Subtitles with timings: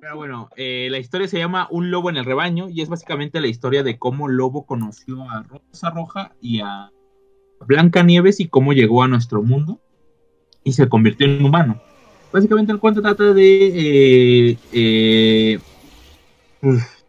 [0.00, 3.40] Pero bueno, eh, la historia se llama Un lobo en el rebaño y es básicamente
[3.40, 6.90] la historia de cómo Lobo conoció a Rosa Roja y a
[7.66, 9.80] Blanca Nieves y cómo llegó a nuestro mundo
[10.62, 11.80] y se convirtió en humano.
[12.32, 15.58] Básicamente el cuento trata de eh, eh,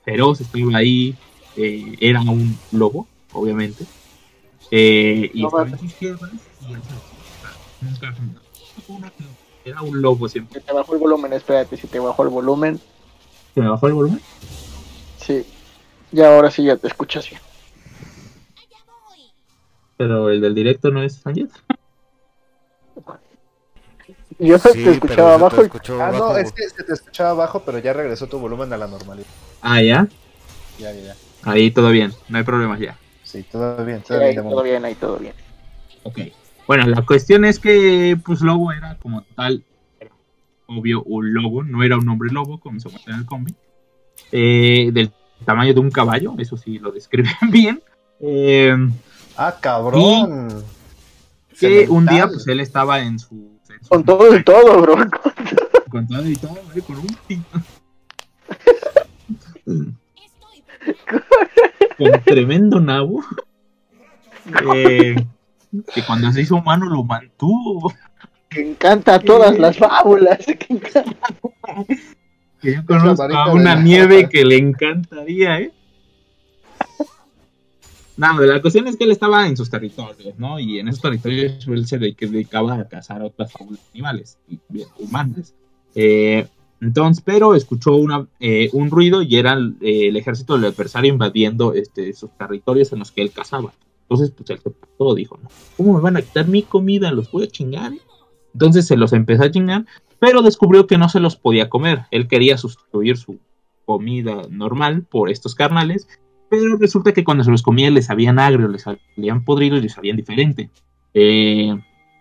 [0.04, 1.16] feroz, estaba ahí,
[1.58, 3.86] eh, era un lobo, obviamente.
[4.72, 5.82] Eh, y No, estaba en vale.
[5.84, 6.32] sus tierras
[6.62, 6.74] y
[7.86, 8.16] nunca-
[9.66, 10.60] era un lobo siempre.
[10.60, 12.80] Se te bajó el volumen, espérate, si te bajó el volumen.
[13.54, 14.22] ¿Se me bajó el volumen?
[15.20, 15.46] Sí.
[16.12, 17.42] Y ahora sí ya te escuchas bien.
[19.98, 21.50] Pero el del directo no es Sánchez.
[24.40, 27.34] Yo Sí, te escuchaba te abajo y escuchó Ah, no, es que se te escuchaba
[27.34, 29.28] bajo, pero ya regresó tu volumen a la normalidad.
[29.62, 30.08] Ah, ya.
[30.80, 31.16] Ya, ya, ya.
[31.44, 32.98] Ahí todo bien, no hay problemas ya.
[33.24, 34.44] Sí, todo bien, Sí, todo ahí bien.
[34.44, 35.34] de todo bien, ahí todo bien.
[36.04, 36.20] Ok.
[36.70, 39.64] Bueno, la cuestión es que, pues, Lobo era como tal,
[40.00, 40.12] era
[40.68, 43.56] obvio, un lobo, no era un hombre lobo, como se muestra en el cómic,
[44.32, 45.12] eh, del
[45.46, 47.82] tamaño de un caballo, eso sí lo describen bien.
[48.20, 48.76] Eh,
[49.36, 50.64] Ah, cabrón.
[51.60, 53.60] que un día, pues, él estaba en su.
[53.68, 54.96] en su- Con todo y todo, bro.
[55.90, 57.60] con todo y todo, eh, con un pito.
[61.98, 63.24] con tremendo nabo.
[64.76, 65.16] Eh,
[65.94, 67.94] que cuando se hizo humano lo mantuvo.
[68.50, 70.44] Que encanta todas las fábulas.
[70.44, 71.16] que encanta.
[72.62, 75.72] Que yo conozco a una la- nieve que le encantaría, ¿eh?
[78.18, 80.60] No, la cuestión es que él estaba en sus territorios, ¿no?
[80.60, 85.54] Y en esos territorios él se dedicaba a cazar otras fábulas animales, y bien, humanas.
[85.96, 86.46] Eh,
[86.82, 91.14] entonces, pero escuchó una, eh, un ruido y era el, eh, el ejército del adversario
[91.14, 93.74] invadiendo este, sus territorios en los que él cazaba.
[94.10, 95.50] Entonces, pues se todo dijo, ¿no?
[95.78, 97.12] ¿Cómo me van a quitar mi comida?
[97.12, 97.94] ¿Los voy a chingar?
[97.94, 98.02] eh?".
[98.54, 99.86] Entonces se los empezó a chingar
[100.20, 102.02] pero descubrió que no se los podía comer.
[102.12, 103.40] Él quería sustituir su
[103.86, 106.10] comida normal por estos carnales,
[106.50, 109.94] pero resulta que cuando se los comía les sabían agrio, les salían podridos y les
[109.94, 110.70] sabían diferente.
[111.14, 111.74] Eh,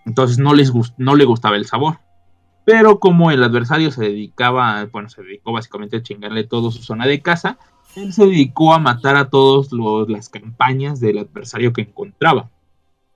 [0.06, 1.98] entonces no, les gust- no le gustaba el sabor.
[2.64, 7.06] Pero como el adversario se dedicaba, bueno, se dedicó básicamente a chingarle toda su zona
[7.06, 7.58] de caza,
[7.96, 9.68] él se dedicó a matar a todas
[10.08, 12.50] las campañas del adversario que encontraba.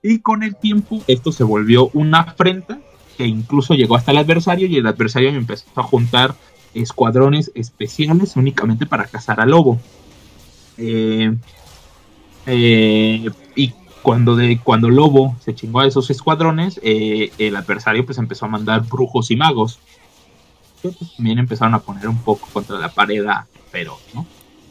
[0.01, 2.79] Y con el tiempo esto se volvió una afrenta
[3.17, 6.35] que incluso llegó hasta el adversario y el adversario empezó a juntar
[6.73, 9.79] escuadrones especiales únicamente para cazar al lobo.
[10.77, 11.33] Eh,
[12.47, 18.17] eh, y cuando, de, cuando Lobo se chingó a esos escuadrones, eh, el adversario pues
[18.17, 19.79] empezó a mandar brujos y magos.
[20.81, 24.25] Pues, también empezaron a poner un poco contra la pared a Feroz, ¿no?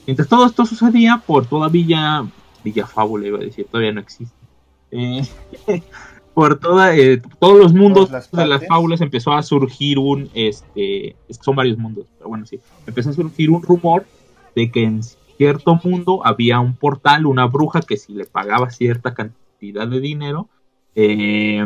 [0.07, 2.25] Mientras todo esto sucedía por toda Villa,
[2.65, 4.35] Villa Fábula iba a decir, todavía no existe.
[4.91, 5.23] Eh,
[6.35, 11.17] por toda, eh, todos los mundos las de las fábulas empezó a surgir un, este,
[11.29, 14.07] es que son varios mundos, pero bueno, sí, empezó a surgir un rumor
[14.55, 15.03] de que en
[15.37, 20.49] cierto mundo había un portal, una bruja que si le pagaba cierta cantidad de dinero,
[20.95, 21.65] eh,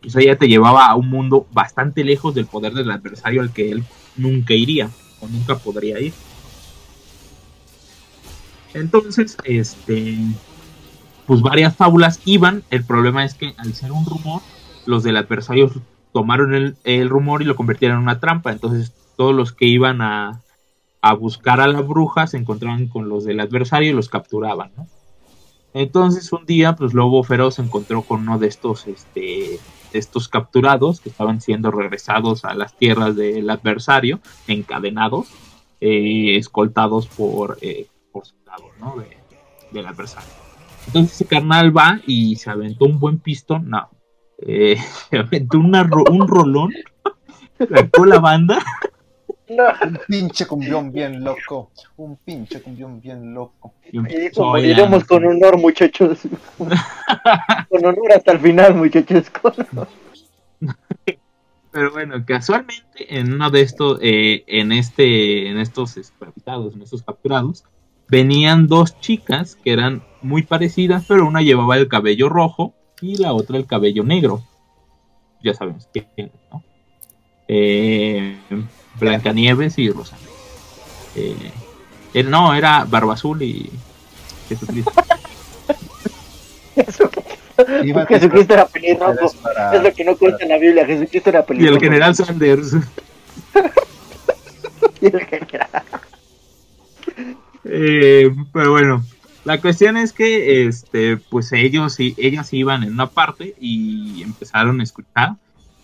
[0.00, 3.70] pues ella te llevaba a un mundo bastante lejos del poder del adversario al que
[3.70, 3.84] él
[4.16, 6.12] nunca iría o nunca podría ir.
[8.74, 10.18] Entonces, este,
[11.26, 12.62] pues varias fábulas iban.
[12.70, 14.42] El problema es que al ser un rumor,
[14.86, 15.70] los del adversario
[16.12, 18.52] tomaron el, el rumor y lo convirtieron en una trampa.
[18.52, 20.40] Entonces, todos los que iban a,
[21.00, 24.70] a buscar a la bruja se encontraban con los del adversario y los capturaban.
[25.74, 29.58] Entonces, un día, pues Lobo Feroz se encontró con uno de estos, este,
[29.92, 35.28] estos capturados que estaban siendo regresados a las tierras del adversario, encadenados,
[35.80, 37.86] eh, escoltados por, eh,
[38.98, 39.16] De-
[39.72, 40.28] del adversario.
[40.86, 43.88] Entonces ese carnal va y se aventó un buen pistón, no,
[44.38, 44.76] eh,
[45.10, 46.72] se aventó una ro- un rolón,
[47.58, 48.58] sacó la banda,
[49.48, 49.64] No.
[49.84, 51.70] Un pinche cumbión bien loco.
[51.96, 53.74] Un pinche cumbión bien loco.
[53.90, 54.76] y como bailar.
[54.76, 56.20] diremos con honor, muchachos.
[56.58, 59.30] con honor hasta el final, muchachos.
[61.70, 67.02] Pero bueno, casualmente en uno de estos, eh, en este, en estos esclavizados, en estos
[67.02, 67.64] capturados,
[68.12, 73.32] venían dos chicas que eran muy parecidas, pero una llevaba el cabello rojo y la
[73.32, 74.42] otra el cabello negro.
[75.42, 76.62] Ya sabemos quién, ¿no?
[77.48, 78.36] Eh,
[79.00, 80.18] Blancanieves y Rosa.
[81.16, 81.34] Eh,
[82.12, 83.70] él no, era Barba Azul y
[84.46, 84.92] Jesucristo.
[87.84, 89.32] Iba Jesucristo era pelirrojo.
[89.42, 90.84] Para- Es lo que no cuenta en la Biblia.
[90.84, 91.76] Jesucristo era y pelirrojo.
[91.76, 92.76] el general Sanders.
[95.00, 95.68] Y el general.
[97.64, 99.04] Eh, pero bueno,
[99.44, 104.80] la cuestión es que este, pues ellos y ellas iban en una parte y empezaron
[104.80, 105.36] a escuchar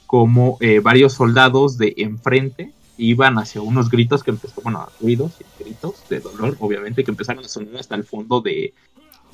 [0.07, 5.63] como eh, varios soldados de enfrente iban hacia unos gritos que empezó, bueno, ruidos y
[5.63, 8.75] gritos de dolor, obviamente, que empezaron a sonar hasta el fondo de,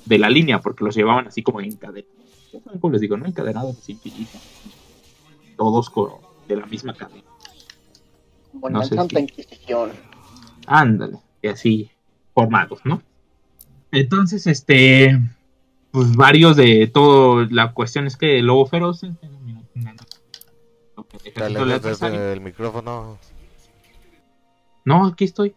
[0.05, 2.13] de la línea, porque los llevaban así como encadenados.
[2.81, 3.17] ¿Cómo les digo?
[3.17, 3.25] ¿No?
[3.27, 3.99] Encadenados así.
[5.57, 6.11] Todos con,
[6.47, 7.23] de la misma cadena.
[8.63, 9.93] En No sé Santa si- Inquisición.
[10.67, 11.91] Ándale, y así
[12.35, 13.03] formados, ¿no?
[13.93, 15.19] Entonces, este,
[15.93, 19.03] pues varios de todo, la cuestión es que el lobo feroz
[21.23, 23.19] que el Dale micrófono.
[24.85, 25.55] No, aquí estoy.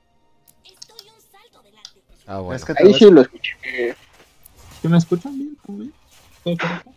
[2.25, 2.55] Ah, bueno.
[2.55, 3.51] Es que Ahí sí lo escuché.
[4.81, 5.57] ¿Sí me escuchan bien?
[5.65, 5.93] ¿Todo bien?
[6.43, 6.91] ¿Todo correcto?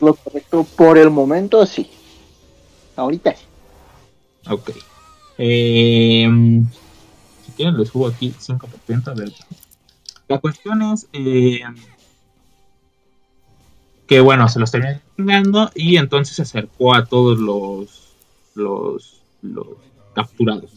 [0.00, 1.90] Lo correcto por el momento, sí.
[2.96, 3.44] Ahorita sí.
[4.48, 4.70] Ok.
[5.38, 6.28] Eh,
[7.60, 9.34] quieren, les subo aquí 5% del.
[10.28, 11.60] La cuestión es eh,
[14.06, 18.14] que, bueno, se los terminan chingando y entonces se acercó a todos los,
[18.54, 19.66] los, los
[20.14, 20.70] capturados.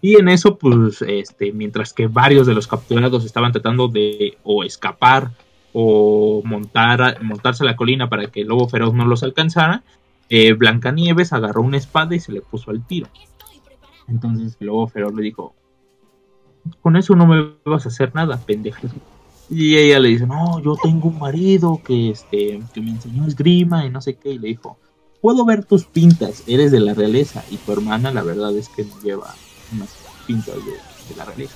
[0.00, 4.62] Y en eso, pues, este, mientras que varios de los capturados estaban tratando de o
[4.62, 5.32] escapar
[5.72, 9.82] o montar, montarse a la colina para que el lobo feroz no los alcanzara,
[10.28, 13.08] eh, Blancanieves agarró una espada y se le puso al tiro.
[14.06, 15.54] Entonces el lobo feroz le dijo,
[16.82, 18.80] con eso no me vas a hacer nada, pendeja.
[19.50, 23.86] Y ella le dice, no, yo tengo un marido que, este, que me enseñó esgrima
[23.86, 24.32] y no sé qué.
[24.32, 24.76] Y le dijo,
[25.22, 27.42] puedo ver tus pintas, eres de la realeza.
[27.50, 29.34] Y tu hermana la verdad es que no lleva
[29.72, 29.88] unas
[30.26, 31.54] pintas de, de la realeza.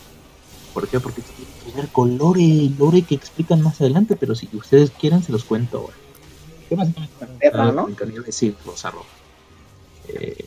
[0.73, 1.01] ¿Por qué?
[1.01, 5.23] Porque tiene que ver con Lore, Lore que explican más adelante, pero si ustedes quieren
[5.23, 5.95] se los cuento ahora.
[7.39, 7.89] Perra, Ah, ¿no?
[8.31, 9.07] Sí, Rosa Roja.
[10.09, 10.47] Eh,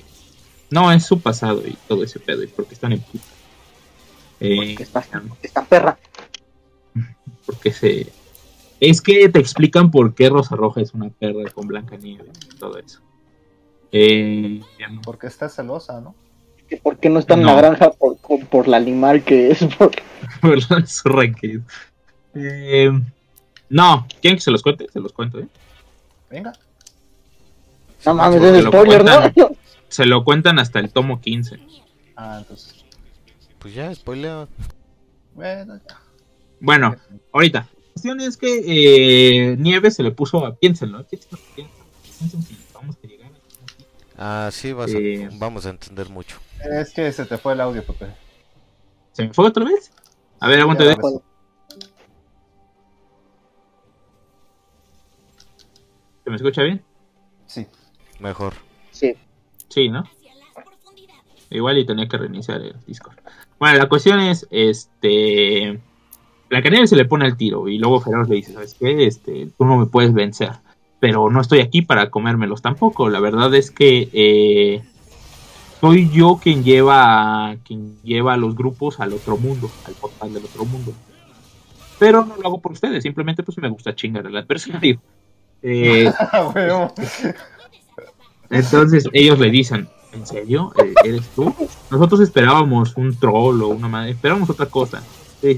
[0.72, 3.24] no, es su pasado y todo ese pedo, y porque están en puta.
[4.40, 5.04] Eh, Porque está,
[5.42, 5.98] está perra.
[7.46, 8.12] porque se.
[8.80, 12.78] Es que te explican por qué Rosa Roja es una perra con Blancanieves y todo
[12.78, 13.00] eso.
[13.92, 14.62] Eh,
[15.04, 16.14] Porque está celosa, ¿no?
[16.68, 17.48] Que ¿Por qué no está en No.
[17.48, 19.64] la granja por, por, por la animal que es?
[19.78, 19.92] Por...
[20.42, 21.62] por la zorra que es.
[22.34, 22.92] Eh,
[23.70, 24.88] no, ¿quieren que se los cuente?
[24.92, 25.48] Se los cuento, ¿eh?
[26.30, 26.52] Venga.
[28.06, 29.34] No mames, porque es lo spoiler, cuentan.
[29.38, 29.50] ¿no?
[29.88, 31.60] Se lo cuentan hasta el tomo 15.
[32.18, 32.85] Ah, entonces.
[33.66, 34.48] Pues ya, spoilea.
[35.34, 36.00] Bueno, ya.
[36.60, 36.96] Bueno,
[37.34, 37.62] ahorita.
[37.62, 40.54] La cuestión es que eh, Nieves se le puso a.
[40.56, 41.84] Piénsenlo, piénsenlo, piénsenlo.
[42.20, 43.32] Piensen si vamos a llegar.
[44.20, 45.30] Ah, sí, vas a- Eh.
[45.40, 46.38] vamos a entender mucho.
[46.64, 48.06] Es que se te fue el audio, Pepe.
[49.14, 49.92] ¿Se me fue otra vez?
[50.42, 50.84] A ver, aguanta.
[50.84, 51.80] De- sí.
[56.24, 56.84] ¿Se me escucha bien?
[57.48, 57.66] Sí.
[58.20, 58.54] Mejor.
[58.92, 59.16] Sí.
[59.70, 60.04] Sí, ¿no?
[61.50, 63.18] Igual y tenía que reiniciar el Discord.
[63.60, 65.80] Bueno, la cuestión es, este...
[66.50, 69.08] La canela se le pone al tiro y luego Feroz le dice, ¿sabes qué?
[69.08, 70.52] Este, tú no me puedes vencer,
[71.00, 73.10] pero no estoy aquí para comérmelos tampoco.
[73.10, 74.84] La verdad es que eh,
[75.82, 80.34] soy yo quien lleva, a- quien lleva a los grupos al otro mundo, al portal
[80.34, 80.94] del otro mundo.
[81.98, 85.00] Pero no lo hago por ustedes, simplemente pues me gusta chingar al adversario.
[85.68, 86.54] Eh, Ah,
[88.52, 90.74] entonces ellos le dicen, ¿en serio?
[90.78, 91.54] Eh, ¿Eres tú?
[91.92, 95.04] Nosotros esperábamos un troll o una madre, esperábamos otra cosa.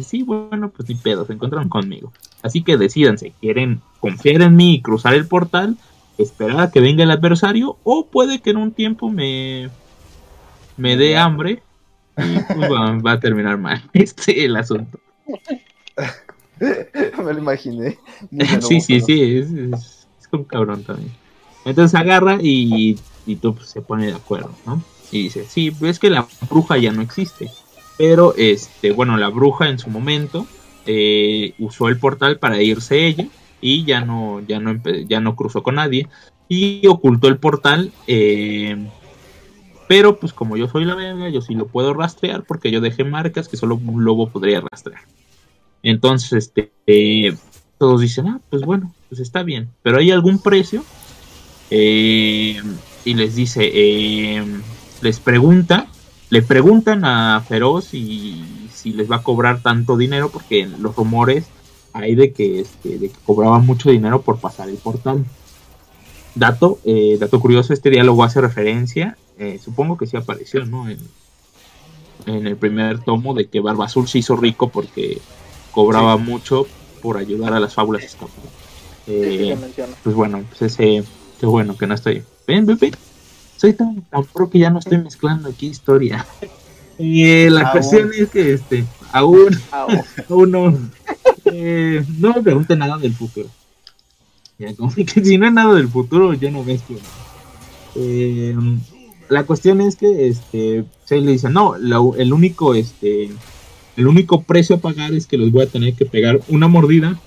[0.03, 2.11] Sí, bueno, pues ni pedo, se encuentran conmigo.
[2.41, 5.77] Así que decidanse, ¿quieren confiar en mí y cruzar el portal?
[6.17, 9.69] Esperar a que venga el adversario o puede que en un tiempo me,
[10.75, 11.61] me dé hambre
[12.17, 14.99] y pues, va, va a terminar mal este el asunto.
[16.59, 17.99] Me lo imaginé.
[18.61, 21.11] Sí, sí, sí, es, es, es un cabrón también.
[21.65, 22.97] Entonces agarra y,
[23.27, 24.81] y tú pues, se pone de acuerdo, ¿no?
[25.11, 27.51] Y dice, sí, es que la bruja ya no existe.
[27.97, 30.45] Pero, este, bueno, la bruja en su momento
[30.85, 33.27] eh, usó el portal para irse ella
[33.61, 36.07] y ya no, ya no, ya no cruzó con nadie
[36.47, 37.91] y ocultó el portal.
[38.07, 38.87] eh,
[39.87, 43.03] pero, pues como yo soy la verga, yo sí lo puedo rastrear porque yo dejé
[43.05, 45.01] marcas que solo un lobo podría rastrear.
[45.81, 47.35] Entonces, este, eh,
[47.77, 50.83] todos dicen, ah, pues bueno, pues está bien, pero hay algún precio.
[51.69, 52.61] Eh,
[53.07, 54.43] y les dice, eh,
[55.01, 55.87] les pregunta,
[56.29, 61.45] le preguntan a Feroz y si les va a cobrar tanto dinero, porque los rumores
[61.93, 65.23] hay de que, este, de que cobraba mucho dinero por pasar el portal.
[66.35, 70.89] Dato, eh, dato curioso, este diálogo hace referencia, eh, supongo que sí apareció, ¿no?
[70.89, 70.99] En,
[72.25, 75.19] en el primer tomo de que Barba Azul se hizo rico porque
[75.71, 76.67] cobraba mucho
[77.01, 78.51] por ayudar a las fábulas escapadas.
[79.05, 79.57] Sí, sí, Eh,
[80.03, 81.05] pues bueno, pues ese,
[81.39, 82.21] qué bueno que no estoy.
[82.47, 82.91] Ven, ven, ven.
[83.57, 86.25] Soy tan, tan pro que ya no estoy mezclando aquí historia.
[86.99, 87.71] Y eh, la Aún.
[87.73, 89.85] cuestión es que este, aún, Ah,
[90.29, 90.75] aún no,
[91.45, 93.47] eh, no me pregunten nada del futuro.
[94.57, 96.97] Ya, como que si no es nada del futuro, yo no mezclo.
[97.95, 98.55] Eh,
[99.29, 103.29] la cuestión es que este se le dice, no, la- el único este
[103.95, 107.19] el único precio a pagar es que les voy a tener que pegar una mordida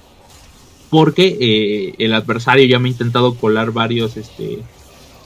[0.91, 4.59] porque eh, el adversario ya me ha intentado colar varios este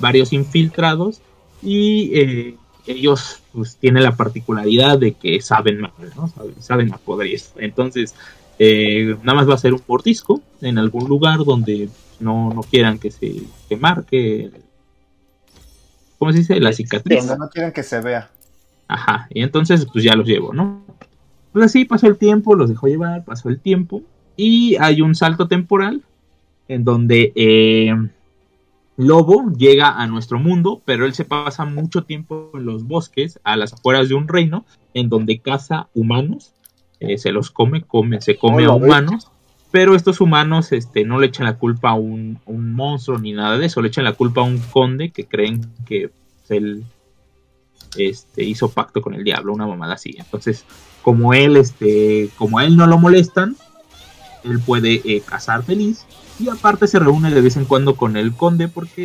[0.04, 1.22] varios infiltrados
[1.62, 2.56] y eh,
[2.86, 6.28] ellos pues tienen la particularidad de que saben mal, ¿no?
[6.28, 7.54] Saben, saben a.
[7.56, 8.14] Entonces,
[8.58, 11.88] eh, nada más va a ser un mordisco en algún lugar donde
[12.20, 14.50] no, no quieran que se que marque
[16.18, 16.60] ¿cómo se dice?
[16.60, 17.26] la cicatriz.
[17.26, 18.28] Donde no quieren que se vea.
[18.86, 20.84] Ajá, y entonces pues ya los llevo, ¿no?
[21.52, 24.02] Pues así pasó el tiempo, los dejó llevar, pasó el tiempo,
[24.36, 26.02] y hay un salto temporal
[26.68, 27.94] en donde eh,
[28.96, 33.56] Lobo llega a nuestro mundo, pero él se pasa mucho tiempo en los bosques, a
[33.56, 36.52] las afueras de un reino, en donde caza humanos,
[37.00, 39.30] eh, se los come, come, se come Hola, a humanos,
[39.72, 43.66] pero estos humanos este, no le echan la culpa a un, monstruo ni nada de
[43.66, 46.10] eso, le echan la culpa a un conde que creen que
[46.48, 46.84] él
[47.96, 50.14] este, hizo pacto con el diablo, una mamada así.
[50.16, 50.64] Entonces,
[51.02, 53.56] como él, este, como a él no lo molestan,
[54.44, 56.06] él puede eh, cazar feliz.
[56.40, 59.04] Y aparte se reúne de vez en cuando con el conde porque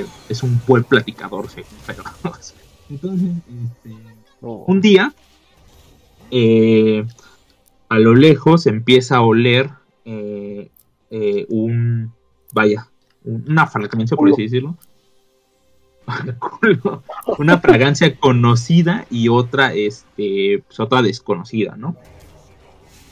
[0.00, 2.54] eh, es un buen platicador, según Feroz.
[2.90, 3.96] Entonces, este,
[4.40, 5.14] un día,
[6.30, 7.06] eh,
[7.88, 9.70] a lo lejos empieza a oler
[10.04, 10.70] eh,
[11.48, 12.12] un,
[12.52, 12.88] vaya,
[13.24, 14.76] un- una fragancia, por así decirlo.
[17.38, 21.96] Una fragancia conocida y otra, este, pues otra desconocida, ¿no?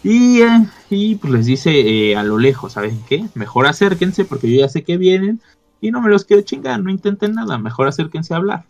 [0.09, 3.25] Y, eh, y, pues les dice eh, a lo lejos, ¿saben qué?
[3.35, 5.41] Mejor acérquense porque yo ya sé que vienen
[5.81, 8.67] y no me los quiero chingar, no intenten nada, mejor acérquense a hablar.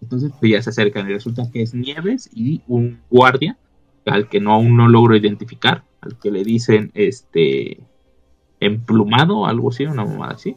[0.00, 3.58] Entonces pues ya se acercan y resulta que es Nieves y un guardia
[4.06, 7.80] al que no aún no logro identificar, al que le dicen este
[8.58, 10.56] emplumado, algo así, una mamada así.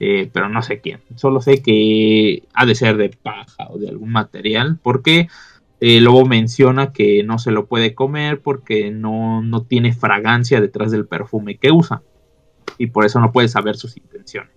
[0.00, 1.00] Eh, pero no sé quién.
[1.16, 5.28] Solo sé que ha de ser de paja o de algún material, porque
[5.80, 10.90] eh, Lobo menciona que no se lo puede comer porque no, no tiene fragancia detrás
[10.90, 12.02] del perfume que usa.
[12.78, 14.50] Y por eso no puede saber sus intenciones.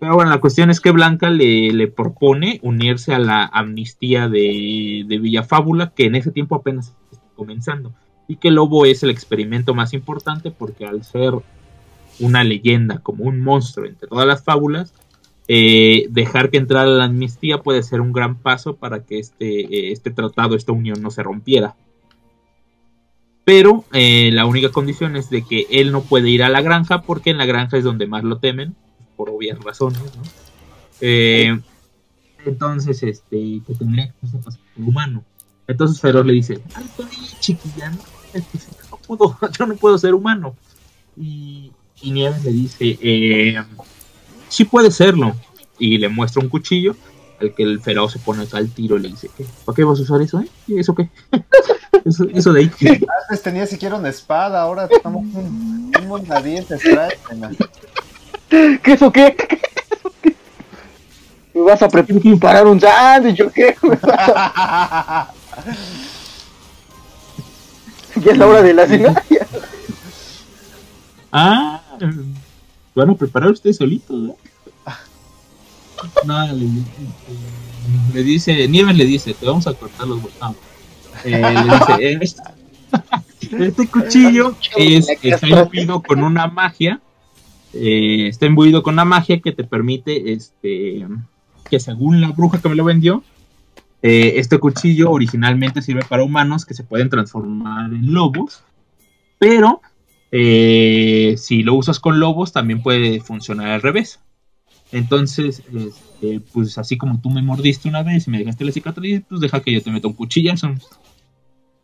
[0.00, 5.04] Pero bueno, la cuestión es que Blanca le, le propone unirse a la amnistía de,
[5.06, 7.94] de Villafábula, que en ese tiempo apenas está comenzando.
[8.26, 11.34] Y que Lobo es el experimento más importante porque al ser
[12.20, 14.94] una leyenda como un monstruo entre todas las fábulas,
[15.48, 19.92] eh, dejar que entrara la amnistía puede ser un gran paso para que este, eh,
[19.92, 21.76] este tratado, esta unión no se rompiera.
[23.44, 27.02] Pero eh, la única condición es de que él no puede ir a la granja
[27.02, 28.74] porque en la granja es donde más lo temen,
[29.16, 30.22] por obvias razones, ¿no?
[31.00, 31.58] Eh,
[32.46, 35.24] entonces, este, que tendría que por humano.
[35.66, 38.00] Entonces Feroz le dice, no,
[38.32, 38.58] este,
[38.90, 40.54] no puedo, yo no puedo ser humano.
[41.16, 41.72] Y,
[42.02, 43.62] y Nieves le dice, eh,
[44.48, 45.34] sí puede serlo.
[45.78, 46.94] Y le muestra un cuchillo
[47.40, 49.44] al que el feroz se pone al tiro y le dice, ¿qué?
[49.64, 50.48] ¿para qué vas a usar eso, eh?
[50.68, 51.08] ¿Y ¿Eso qué?
[52.04, 52.70] eso, eso de ahí.
[52.78, 52.88] ¿qué?
[53.28, 57.50] Antes tenía siquiera una espada, ahora estamos un, un mondadientes, tráetela.
[58.48, 59.34] ¿Qué eso qué?
[59.36, 59.60] ¿Qué
[59.96, 60.36] eso qué?
[61.54, 63.76] ¿Me vas a preparar un sándwich o qué?
[68.16, 69.22] Ya es la hora de la cena.
[71.32, 71.82] Ah,
[72.94, 74.36] van a preparar ustedes solitos, ¿no?
[76.26, 76.68] No, le,
[78.12, 80.56] le dice, Nieves le dice, te vamos a cortar los botones.
[81.24, 87.00] Eh, le dice, "Eh, este cuchillo es, está imbuido con una magia.
[87.72, 91.06] eh, está imbuido con una magia que te permite, este,
[91.68, 93.24] que según la bruja que me lo vendió,
[94.02, 98.62] eh, este cuchillo originalmente sirve para humanos que se pueden transformar en lobos,
[99.38, 99.80] pero
[100.36, 104.18] eh, si lo usas con lobos también puede funcionar al revés.
[104.90, 109.22] Entonces, este, pues así como tú me mordiste una vez y me dejaste la cicatriz,
[109.28, 110.74] pues deja que yo te meta un cuchillazo.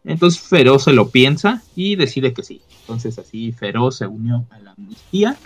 [0.05, 2.61] Entonces Feroz se lo piensa y decide que sí.
[2.81, 5.37] Entonces así Feroz se unió a la amnistía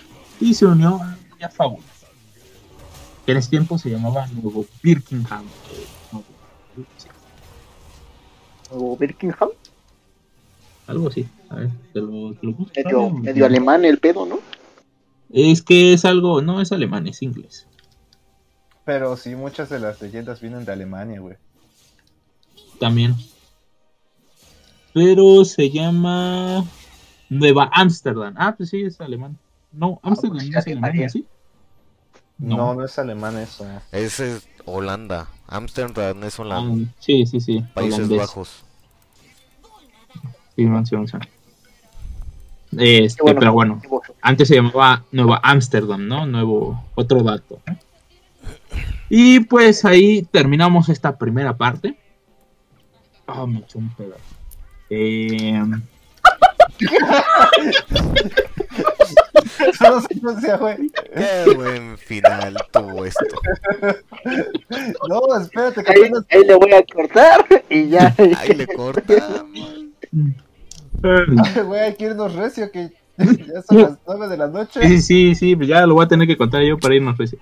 [0.40, 1.84] y se unió a la fábula.
[3.26, 5.44] Que en ese tiempo se llamaba Nuevo Birkenham.
[6.10, 6.24] Nuevo-
[6.96, 7.08] sí,
[8.70, 9.50] ¿O Birkenham?
[10.86, 11.26] Algo así.
[11.54, 12.72] A ver, te lo, te lo busco.
[12.84, 14.40] Medio, medio alemán el pedo, ¿no?
[15.30, 17.66] Es que es algo, no es alemán, es inglés.
[18.84, 21.36] Pero sí, muchas de las leyendas vienen de Alemania, güey.
[22.78, 23.14] También.
[24.92, 26.64] Pero se llama
[27.30, 28.34] Nueva Ámsterdam.
[28.36, 29.38] Ah, pues sí, es alemán.
[29.72, 30.88] No, Ámsterdam pues, no es Alemania.
[30.88, 31.26] Alemania, ¿sí?
[32.38, 33.64] No, no, es alemán eso.
[33.92, 35.28] Ese es Holanda.
[35.46, 36.92] Amsterdam es Ah, Holanda.
[36.98, 37.64] sí, sí, sí.
[37.74, 38.18] Países holandés.
[38.18, 38.64] Bajos.
[40.56, 41.16] Sí, mención, sí.
[42.78, 43.40] Este, bueno.
[43.40, 43.82] pero bueno,
[44.22, 46.26] antes se llamaba Nueva Ámsterdam, ¿no?
[46.26, 47.60] Nuevo, otro dato.
[49.08, 51.96] Y pues ahí terminamos esta primera parte.
[53.26, 54.20] Ah, me echó un pedazo.
[54.90, 55.62] Eh,
[59.80, 60.76] No sé cómo sea, güey.
[61.14, 63.24] Qué buen final tuvo esto.
[65.08, 66.24] No, espérate, que Ahí, apenas.
[66.30, 68.14] ahí le voy a cortar y ya.
[68.38, 69.44] Ahí le cortamos.
[69.54, 69.90] eh,
[71.66, 74.80] Güey, hay que irnos recio, que ya son las 9 de la noche.
[74.88, 77.16] sí, sí, sí, pues ya lo voy a tener que contar yo para irnos.
[77.16, 77.36] pues.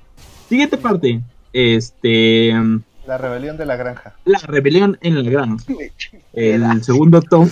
[0.49, 1.21] Siguiente parte.
[1.53, 2.53] Este.
[3.07, 4.15] La rebelión de la granja.
[4.25, 5.65] La rebelión en la granja.
[6.33, 7.51] El segundo tomo.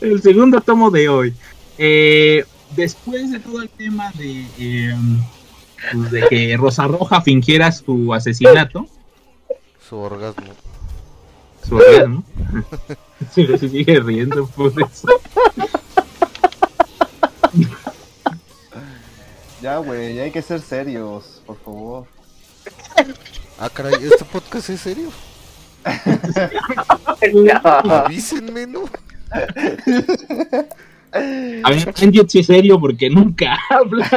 [0.00, 1.34] el segundo tomo de hoy.
[1.78, 2.44] Eh,
[2.76, 4.94] después de todo el tema de, eh,
[5.92, 8.86] pues, de que Rosa Roja fingiera su asesinato,
[9.88, 10.52] Su orgasmo.
[11.68, 12.24] su orgasmo.
[13.30, 15.08] Sí, se sigue riendo por eso.
[19.60, 22.06] Ya, güey, hay que ser serios, por favor.
[23.58, 25.10] Ah, caray, ¿este podcast es serio?
[25.84, 28.84] Ah, Avísenme, ¿no?
[31.12, 34.08] A ver, Angie sí es serio porque nunca habla.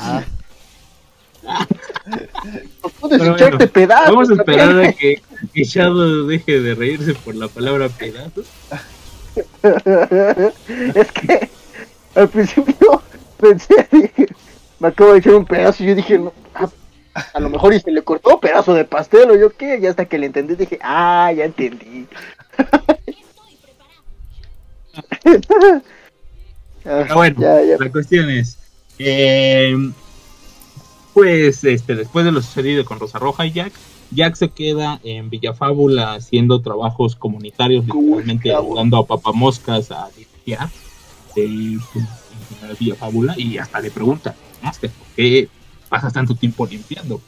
[0.00, 0.24] Ah,
[3.00, 4.14] puedes Pero echarte bueno, pedazos.
[4.14, 5.22] Vamos a esperar a que,
[5.54, 8.46] que Shadow deje de reírse por la palabra pedazos.
[10.94, 11.48] es que
[12.14, 13.02] al principio
[13.40, 14.26] pensé, dije,
[14.80, 16.68] me acabo de echar un pedazo y yo dije, no, ah,
[17.32, 20.04] a lo mejor y se le cortó pedazo de pastel o yo qué, y hasta
[20.04, 22.06] que le entendí dije, ah, ya entendí.
[22.58, 22.84] Ah,
[26.86, 27.76] Ah, bueno, ya, ya.
[27.78, 28.58] la cuestión es,
[28.98, 29.74] eh,
[31.14, 33.72] pues, este, después de lo sucedido con Rosa Roja y Jack,
[34.10, 40.68] Jack se queda en Villafábula haciendo trabajos comunitarios, literalmente ayudando a papamoscas a limpiar
[42.78, 45.48] Villafábula y hasta le pregunta, ¿por qué
[45.88, 47.20] pasas tanto tiempo limpiando?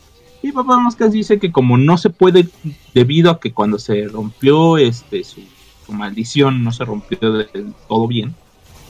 [0.42, 2.46] Y Papamoscas dice que como no se puede,
[2.94, 5.40] debido a que cuando se rompió este su,
[5.84, 8.34] su maldición, no se rompió del todo bien,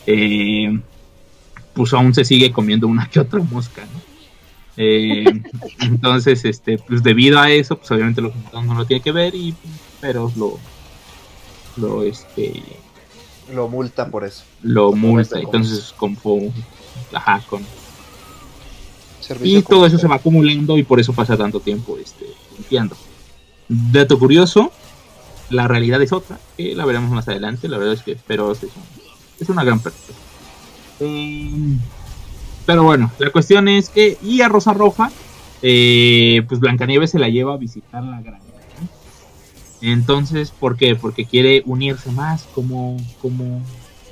[0.06, 0.78] eh,
[1.72, 4.05] pues aún se sigue comiendo una que otra mosca, ¿no?
[4.76, 5.24] Eh,
[5.80, 9.54] entonces, este, pues debido a eso, pues obviamente los no lo tienen que ver, y
[10.00, 10.58] pero lo,
[11.76, 12.62] lo, este,
[13.52, 14.44] Lo multan por eso.
[14.62, 16.52] lo Como multa, este, entonces como,
[17.12, 17.62] ajá, con,
[19.20, 22.96] Servicio y todo eso se va acumulando y por eso pasa tanto tiempo, este, limpiando.
[23.68, 24.70] Dato curioso,
[25.50, 28.62] la realidad es otra, que la veremos más adelante, la verdad es que espero es,
[28.62, 28.70] un-
[29.40, 30.16] es una gran persona.
[31.00, 31.50] Eh,
[32.66, 35.10] pero bueno, la cuestión es que, y a Rosa Roja,
[35.62, 38.44] eh, pues Blancanieves se la lleva a visitar la granja.
[39.80, 40.96] Entonces, ¿por qué?
[40.96, 43.62] Porque quiere unirse más como, como,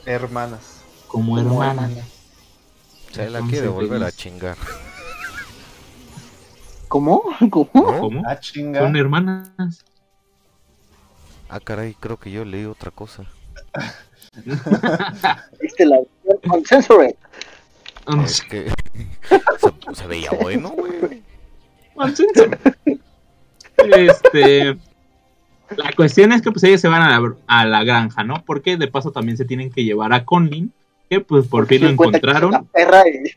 [0.07, 0.83] Hermanas.
[1.09, 1.91] como hermana.
[3.11, 4.57] se la quiere volver a ellos chingar.
[6.89, 7.23] ¿Cómo?
[7.51, 7.69] ¿Cómo?
[7.73, 8.23] ¿Cómo?
[8.25, 8.81] Ah, chinga.
[8.81, 9.85] Son hermanas.
[11.49, 13.25] Ah, caray, creo que yo leí otra cosa.
[15.61, 15.99] Viste la.
[18.25, 18.67] Es que
[19.29, 21.23] se, se veía bueno, güey.
[23.97, 24.77] Este.
[25.77, 28.43] La cuestión es que pues ellos se van a la, a la granja, ¿no?
[28.45, 30.73] Porque de paso también se tienen que llevar a Conlin,
[31.09, 32.67] que pues por fin lo encontraron.
[32.73, 33.31] perra y-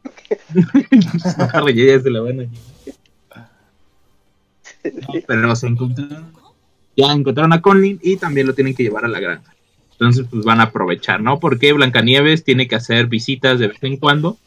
[1.53, 3.49] Ahora ya ya se la van a llevar.
[4.93, 6.33] No, pero se encontraron.
[6.95, 9.53] Ya encontraron a Conlin y también lo tienen que llevar a la granja.
[9.91, 11.39] Entonces, pues van a aprovechar, ¿no?
[11.39, 14.37] Porque Blancanieves tiene que hacer visitas de vez en cuando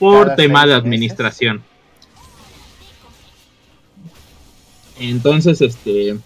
[0.00, 0.82] por tema de meses.
[0.82, 1.62] administración.
[4.98, 6.16] Entonces, este,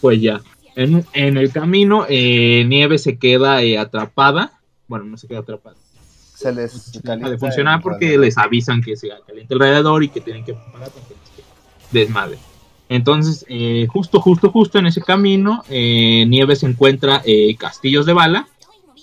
[0.00, 0.40] pues ya.
[0.76, 4.58] En, en el camino, eh, Nieve se queda eh, atrapada.
[4.88, 5.76] Bueno, no se queda atrapada.
[6.34, 10.20] Se les calienta de funcionar el porque les avisan que se calienta alrededor y que
[10.20, 11.14] tienen que preparar para que
[11.92, 12.38] desmadre.
[12.88, 18.46] Entonces, eh, justo, justo, justo en ese camino, eh, Nieves encuentra eh, castillos de bala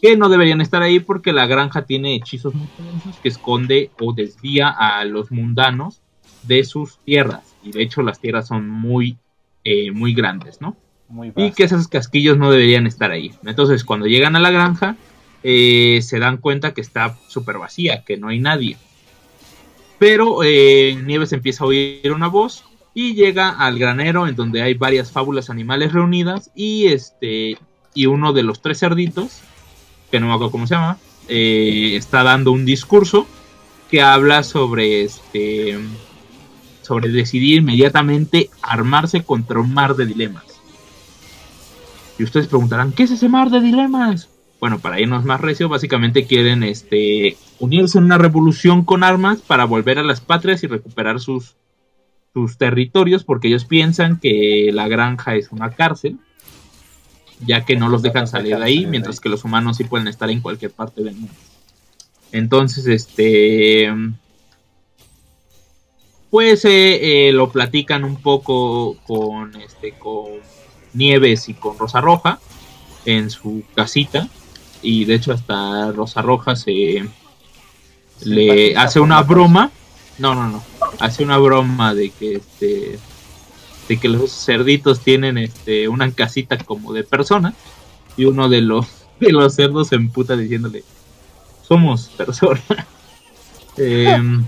[0.01, 4.13] que no deberían estar ahí porque la granja tiene hechizos muy poderosos que esconde o
[4.13, 6.01] desvía a los mundanos
[6.43, 7.55] de sus tierras.
[7.63, 9.17] Y de hecho las tierras son muy,
[9.63, 10.75] eh, muy grandes, ¿no?
[11.07, 13.31] Muy y que esos casquillos no deberían estar ahí.
[13.45, 14.95] Entonces, cuando llegan a la granja,
[15.43, 18.77] eh, se dan cuenta que está súper vacía, que no hay nadie.
[19.99, 24.73] Pero eh, Nieves empieza a oír una voz y llega al granero en donde hay
[24.73, 27.57] varias fábulas animales reunidas y este
[27.93, 29.41] y uno de los tres cerditos,
[30.11, 30.97] que no me acuerdo cómo se llama,
[31.27, 33.25] eh, está dando un discurso
[33.89, 35.79] que habla sobre este
[36.81, 40.43] sobre decidir inmediatamente armarse contra un mar de dilemas.
[42.19, 44.29] Y ustedes preguntarán, ¿qué es ese mar de dilemas?
[44.61, 49.65] bueno, para irnos más recio, básicamente quieren este, unirse en una revolución con armas para
[49.65, 51.55] volver a las patrias y recuperar sus,
[52.31, 56.19] sus territorios, porque ellos piensan que la granja es una cárcel,
[57.45, 60.29] ya que no los dejan salir de ahí, mientras que los humanos sí pueden estar
[60.29, 61.33] en cualquier parte del mundo.
[62.31, 63.91] Entonces, este,
[66.29, 70.39] pues eh, eh, lo platican un poco con, este, con
[70.93, 72.39] Nieves y con Rosa Roja
[73.05, 74.29] en su casita
[74.81, 77.05] y de hecho hasta Rosa Roja se
[78.23, 79.71] le hace una broma.
[80.17, 80.63] No, no, no.
[80.99, 82.99] Hace una broma de que este
[83.91, 87.55] de que los cerditos tienen este una casita como de personas
[88.15, 88.87] y uno de los
[89.19, 90.83] de los cerdos se emputa diciéndole
[91.67, 92.63] somos personas.
[93.77, 94.43] Em,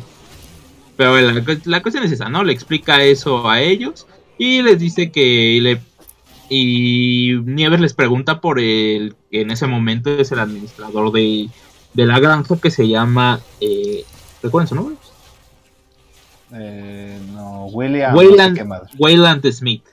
[0.98, 2.44] pero la, la cuestión es esa, ¿no?
[2.44, 4.06] Le explica eso a ellos
[4.38, 5.80] y les dice que
[6.50, 11.50] y Nieves les pregunta por el que en ese momento es el administrador de,
[11.94, 13.40] la granja que se llama.
[13.62, 14.04] Eh,
[14.42, 14.96] ¿Recuerdan su nombre?
[16.54, 18.16] Eh, no, William.
[18.16, 19.84] Wayland, Smith.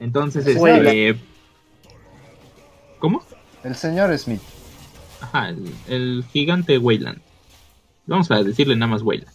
[0.00, 1.16] Entonces, este.
[2.98, 3.22] ¿Cómo?
[3.62, 4.40] El señor Smith.
[5.20, 5.54] Ajá,
[5.88, 7.20] el, gigante Wayland.
[8.06, 9.32] Vamos a decirle nada más Wayland.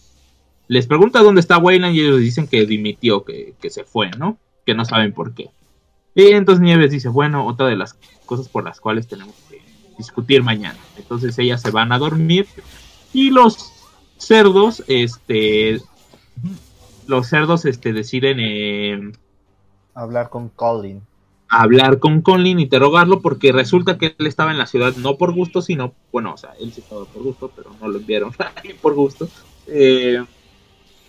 [0.66, 4.38] Les pregunta dónde está Wayland y ellos dicen que dimitió, que, que se fue, ¿no?
[4.64, 5.50] Que no saben por qué.
[6.14, 7.94] Y entonces Nieves dice, bueno, otra de las
[8.24, 9.60] cosas por las cuales tenemos que
[9.98, 10.78] discutir mañana.
[10.96, 12.46] Entonces ellas se van a dormir
[13.12, 13.72] y los
[14.16, 15.80] cerdos, este,
[17.06, 19.12] los cerdos, este, deciden eh,
[19.94, 21.02] hablar con Colin.
[21.48, 25.62] Hablar con Colin, interrogarlo, porque resulta que él estaba en la ciudad no por gusto,
[25.62, 28.32] sino, bueno, o sea, él sí estaba por gusto, pero no lo enviaron
[28.82, 29.28] por gusto.
[29.66, 30.22] Eh,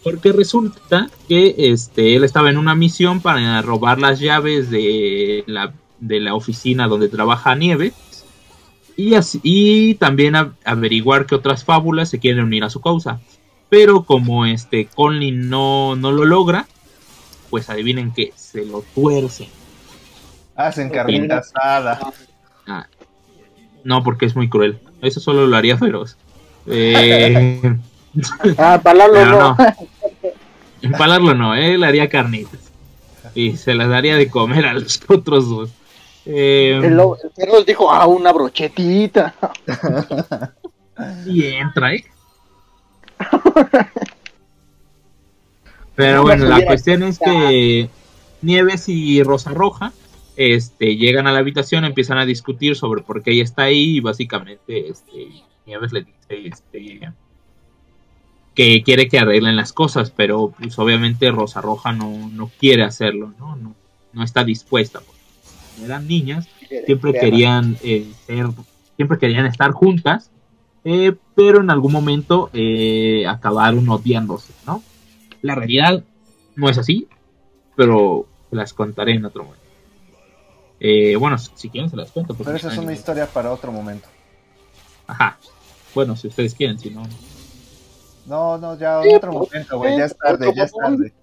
[0.03, 5.73] porque resulta que este, él estaba en una misión para robar las llaves de la,
[5.99, 7.93] de la oficina donde trabaja Nieves
[8.95, 13.19] y, así, y también averiguar qué otras fábulas se quieren unir a su causa.
[13.75, 16.65] Pero como este Conlin no, no lo logra,
[17.49, 19.49] pues adivinen que se lo tuercen.
[20.55, 21.99] Hacen carnita asada.
[22.65, 22.87] Ah,
[23.83, 24.79] no, porque es muy cruel.
[25.01, 26.15] Eso solo lo haría feroz.
[26.67, 27.59] Eh,
[28.57, 29.57] ah, para no.
[30.81, 32.71] Empalarlo no, él haría carnitas.
[33.33, 35.69] Y se las daría de comer a los otros dos.
[36.25, 36.97] Eh, el,
[37.35, 39.35] el dijo, ah, una brochetita.
[41.25, 42.05] y entra, ¿eh?
[45.95, 47.89] Pero bueno, la cuestión es que
[48.41, 49.93] Nieves y Rosa Roja
[50.35, 53.99] este, llegan a la habitación, empiezan a discutir sobre por qué ella está ahí y
[54.01, 55.29] básicamente este,
[55.65, 57.13] Nieves le dice, este,
[58.53, 63.33] que quiere que arreglen las cosas, pero pues obviamente Rosa Roja no, no quiere hacerlo,
[63.39, 63.55] ¿no?
[63.55, 63.75] ¿no?
[64.13, 65.01] No está dispuesta.
[65.83, 66.47] Eran niñas,
[66.85, 68.47] siempre querían eh, ser,
[68.95, 70.31] siempre querían estar juntas,
[70.85, 74.81] eh, pero en algún momento eh, acabaron odiándose, ¿no?
[75.41, 76.01] La realidad
[76.55, 77.09] no es así,
[77.75, 81.19] pero las contaré en otro momento.
[81.19, 82.33] bueno, si quieren se las cuento.
[82.33, 84.07] Pero esa es una historia para otro momento.
[85.07, 85.37] Ajá.
[85.93, 87.03] Bueno, si ustedes quieren, si no.
[88.25, 89.97] No, no, ya en otro pues, momento, güey.
[89.97, 91.13] Ya es tarde, ya es tarde.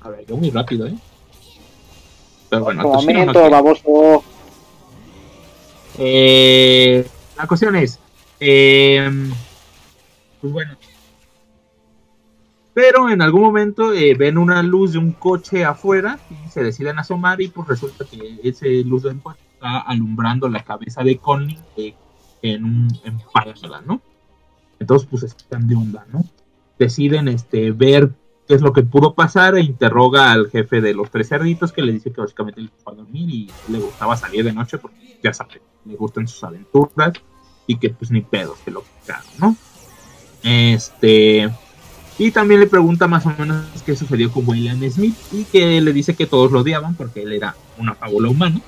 [0.00, 0.94] A ver, yo muy rápido, ¿eh?
[2.50, 4.24] Pero bueno, otro momento, baboso.
[5.98, 7.98] Eh, la cuestión es,
[8.40, 9.10] eh,
[10.40, 10.76] pues bueno,
[12.74, 16.98] pero en algún momento eh, ven una luz de un coche afuera y se deciden
[16.98, 21.58] asomar y pues resulta que ese luz de coche está alumbrando la cabeza de Connie
[21.76, 21.94] eh,
[22.42, 23.20] en un en
[23.86, 24.02] ¿no?
[24.80, 26.24] Entonces, pues están de onda, ¿no?
[26.76, 28.10] Deciden este, ver
[28.48, 31.82] qué es lo que pudo pasar e interroga al jefe de los tres cerditos que
[31.82, 35.20] le dice que básicamente le fue a dormir y le gustaba salir de noche porque
[35.22, 37.12] ya sabe, le gustan sus aventuras
[37.66, 39.56] y que pues ni pedos que lo quitaron, ¿no?
[40.42, 41.50] Este
[42.18, 45.92] y también le pregunta más o menos qué sucedió con William Smith y que le
[45.92, 48.60] dice que todos lo odiaban porque él era una fábula humana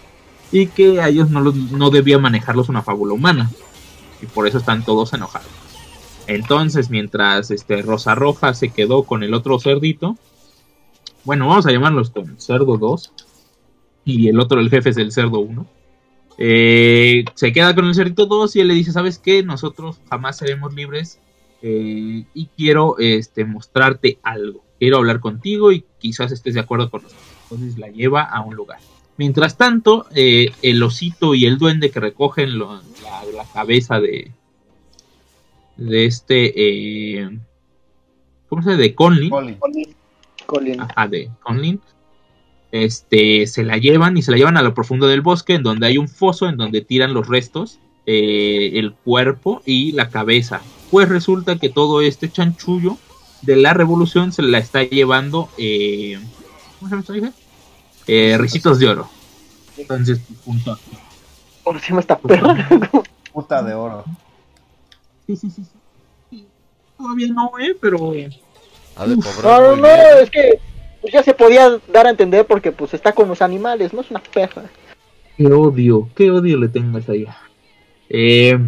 [0.50, 3.50] y que a ellos no, no debía manejarlos una fábula humana
[4.20, 5.48] y por eso están todos enojados.
[6.26, 10.16] Entonces, mientras este Rosa Roja se quedó con el otro cerdito,
[11.24, 13.12] bueno, vamos a llamarlos con Cerdo 2
[14.04, 15.66] y el otro, el jefe es el Cerdo 1.
[16.38, 19.42] Eh, se queda con el cerdito 2 y él le dice, ¿sabes qué?
[19.42, 21.18] Nosotros jamás seremos libres
[21.62, 24.62] eh, y quiero este, mostrarte algo.
[24.78, 27.26] Quiero hablar contigo y quizás estés de acuerdo con nosotros.
[27.50, 28.78] Entonces la lleva a un lugar.
[29.16, 32.82] Mientras tanto, eh, el osito y el duende que recogen la,
[33.54, 34.30] cabeza de,
[35.76, 36.52] de este,
[37.22, 37.38] eh,
[38.48, 38.82] ¿cómo se llama?
[38.82, 39.58] De Conlin.
[40.44, 40.80] Colin.
[40.80, 41.80] Ajá, de Conlin.
[42.84, 45.86] Este, se la llevan y se la llevan a lo profundo del bosque, en donde
[45.86, 50.60] hay un foso en donde tiran los restos, eh, el cuerpo y la cabeza.
[50.90, 52.98] Pues resulta que todo este chanchullo
[53.42, 56.18] de la revolución se la está llevando, eh,
[56.80, 57.32] ¿cómo se llama?
[58.06, 59.08] Eh, Ricitos de Oro.
[59.76, 60.78] Entonces, junto a...
[61.62, 62.68] ¿Cómo se llama esta perra?
[63.32, 64.04] Puta de oro.
[65.26, 65.62] Sí, sí, sí,
[66.30, 66.46] sí.
[66.96, 68.12] Todavía no, eh, pero...
[68.96, 70.58] Ha de No, no, no, es que
[71.12, 74.22] ya se podía dar a entender porque pues está con los animales, no es una
[74.22, 74.64] perra.
[75.36, 77.38] Qué odio, qué odio le tengo a esa hija.
[78.08, 78.58] Eh,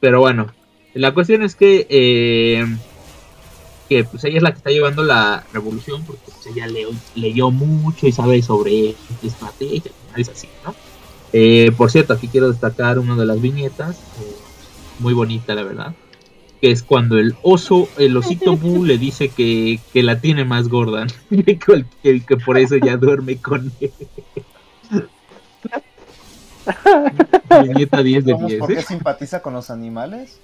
[0.00, 0.52] pero bueno,
[0.94, 2.64] la cuestión es que, eh,
[3.88, 6.66] que pues ella es la que está llevando la revolución porque pues, ella
[7.14, 10.74] leyó mucho y sabe sobre estrategia, es así, ¿no?
[11.32, 13.98] Eh, por cierto, aquí quiero destacar una de las viñetas,
[15.00, 15.94] muy bonita la verdad,
[16.64, 20.68] que es cuando el oso, el osito Bu le dice que, que la tiene más
[20.68, 21.58] gorda, que,
[22.02, 23.92] que- que por eso ya duerme con él.
[27.62, 28.46] Viñeta 10 de ¿Cómo?
[28.48, 28.60] 10.
[28.60, 28.82] ¿Por qué ¿eh?
[28.82, 30.40] simpatiza con los animales?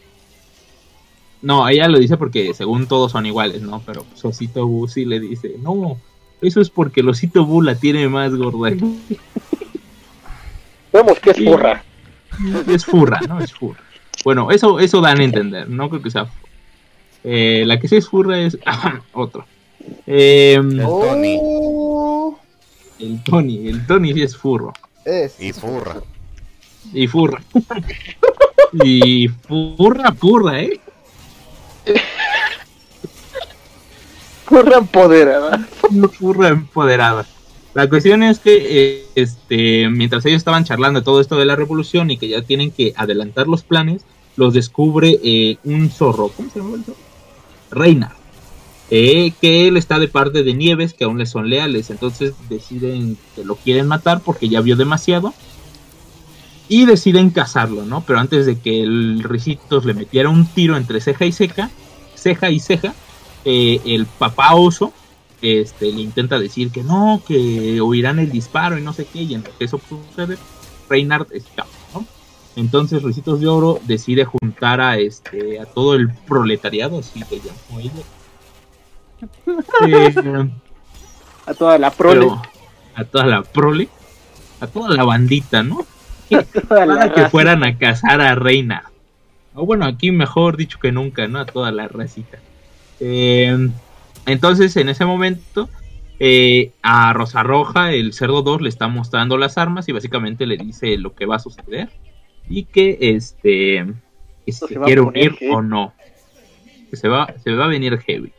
[1.41, 3.81] No, ella lo dice porque según todos son iguales, ¿no?
[3.87, 5.97] Pero pues, Osito Bu sí le dice, no,
[6.43, 8.77] eso es porque el Osito Bu la tiene más gorda.
[10.93, 11.47] Vemos que es Sí.
[11.47, 11.83] burra.
[12.69, 13.41] es furra, ¿no?
[13.41, 13.81] Es furra.
[14.25, 16.51] Bueno, eso, eso dan a entender, no creo que sea furra.
[17.23, 18.59] Eh, la que sí es furra es
[19.13, 19.45] otro.
[20.07, 21.39] Eh, El Tony.
[21.41, 22.39] Oh,
[22.99, 24.73] el Tony, el Tony sí es furro.
[25.05, 25.41] es.
[25.41, 26.03] Y furra.
[26.93, 27.43] Y furra.
[28.85, 30.81] y furra, furra, ¿eh?
[34.49, 35.69] Burra empoderada.
[36.19, 37.27] Furra empoderada.
[37.73, 41.55] La cuestión es que eh, este, mientras ellos estaban charlando de todo esto de la
[41.55, 44.03] revolución y que ya tienen que adelantar los planes,
[44.37, 46.29] los descubre eh, un zorro.
[46.29, 46.99] ¿Cómo se llama el zorro?
[47.71, 48.15] Reina.
[48.93, 51.91] Eh, que él está de parte de Nieves, que aún le son leales.
[51.91, 55.33] Entonces deciden que lo quieren matar porque ya vio demasiado.
[56.69, 58.03] Y deciden cazarlo, ¿no?
[58.07, 61.71] Pero antes de que el Ricitos le metiera un tiro entre ceja y ceja,
[62.15, 62.95] ceja y ceja,
[63.45, 64.93] eh, el papá oso
[65.43, 69.35] este, le intenta decir que no, que oirán el disparo y no sé qué, y
[69.35, 70.37] en lo que eso sucede,
[70.89, 71.80] Reinhardt escapa.
[72.57, 77.81] Entonces Ricitos de Oro decide juntar a este a todo el proletariado, así que llamó
[77.81, 77.93] ella.
[79.87, 80.51] Eh,
[81.47, 82.21] A toda la prole.
[82.21, 82.43] pero
[82.95, 83.89] a toda la prole,
[84.61, 85.87] a toda la bandita, ¿no?
[86.69, 88.85] Para que fueran a cazar a Reina.
[89.55, 91.41] O bueno, aquí mejor dicho que nunca, ¿no?
[91.41, 92.39] A toda la racita.
[93.01, 93.69] Eh,
[94.27, 95.69] entonces, en ese momento,
[96.19, 100.57] eh, a Rosa Roja, el cerdo 2, le está mostrando las armas y básicamente le
[100.57, 101.91] dice lo que va a suceder.
[102.51, 105.55] Y que este a quiere unir heavy.
[105.55, 105.95] o no.
[106.91, 108.33] Que se va, se va a venir heavy.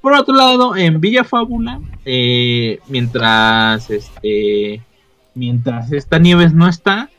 [0.00, 4.80] Por otro lado, en Villa Fábula, eh, mientras este
[5.34, 7.10] mientras esta Nieves no está,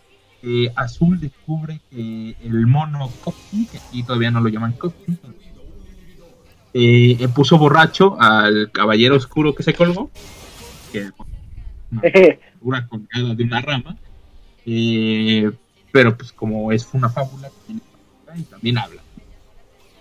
[0.42, 5.18] eh, Azul descubre que el mono Coqui, que aquí todavía no lo llaman Coqui,
[6.74, 10.10] eh, puso borracho al caballero oscuro que se colgó,
[10.92, 11.10] que
[11.92, 12.02] una
[12.54, 13.98] figura colgada de una rama,
[14.66, 15.52] eh,
[15.92, 17.50] pero pues como es una fábula,
[18.36, 19.02] y también habla.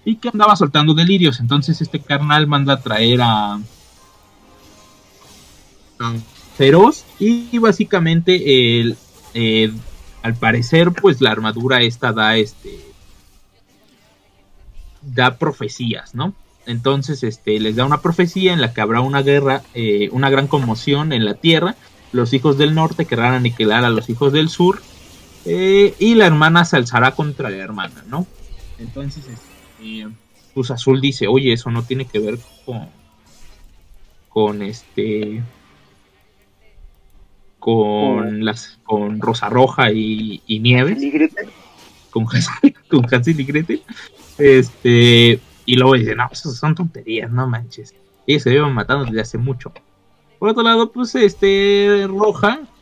[0.04, 3.54] Y que andaba soltando delirios, entonces este carnal manda a traer a,
[5.98, 6.14] a
[6.56, 8.96] Feroz y básicamente el,
[9.34, 9.72] eh,
[10.22, 12.80] al parecer pues la armadura esta da este
[15.02, 16.34] da profecías, ¿no?
[16.66, 20.48] Entonces este les da una profecía en la que habrá una guerra, eh, una gran
[20.48, 21.76] conmoción en la tierra,
[22.12, 24.80] los hijos del norte querrán aniquilar a los hijos del sur
[25.50, 28.26] eh, y la hermana se alzará contra la hermana, ¿no?
[28.78, 30.08] Entonces este,
[30.54, 32.88] pues Azul dice, oye, eso no tiene que ver con
[34.28, 35.42] con este
[37.58, 41.48] con las con Rosa Roja y, y Nieves Y Gretel.
[42.10, 43.82] con Hansel, con Hansel y Gretel
[44.38, 47.94] este y luego dice no pues, son tonterías no manches
[48.26, 49.72] ellos se llevan matando desde hace mucho
[50.38, 52.77] por otro lado pues este Roja eh,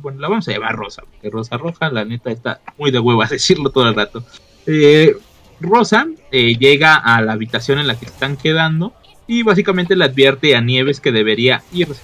[0.00, 3.26] bueno la vamos a llamar Rosa porque Rosa Roja la neta está muy de hueva
[3.30, 4.24] decirlo todo el rato.
[4.66, 5.14] Eh,
[5.60, 8.92] Rosa eh, llega a la habitación en la que están quedando
[9.26, 12.02] y básicamente le advierte a Nieves que debería irse.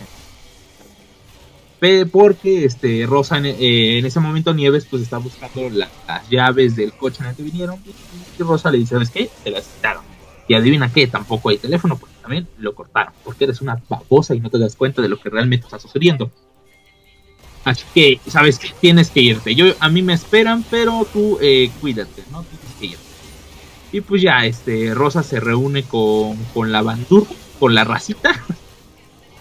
[2.12, 6.76] Porque este Rosa en, eh, en ese momento Nieves pues está buscando la- las llaves
[6.76, 7.78] del coche en el que vinieron
[8.38, 9.30] y Rosa le dice ¿sabes qué?
[9.42, 10.04] te las quitaron
[10.46, 14.40] y adivina qué tampoco hay teléfono porque también lo cortaron porque eres una babosa y
[14.40, 16.30] no te das cuenta de lo que realmente está sucediendo
[17.64, 21.70] así que sabes que tienes que irte yo a mí me esperan pero tú eh,
[21.80, 23.04] cuídate no tienes que irte
[23.92, 28.32] y pues ya este Rosa se reúne con, con la bandurra con la racita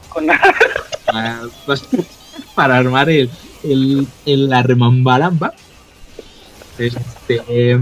[0.09, 0.39] Con la...
[1.05, 1.41] para,
[2.55, 3.29] para armar el,
[3.63, 5.53] el, el- la remambaramba.
[6.77, 7.79] Este,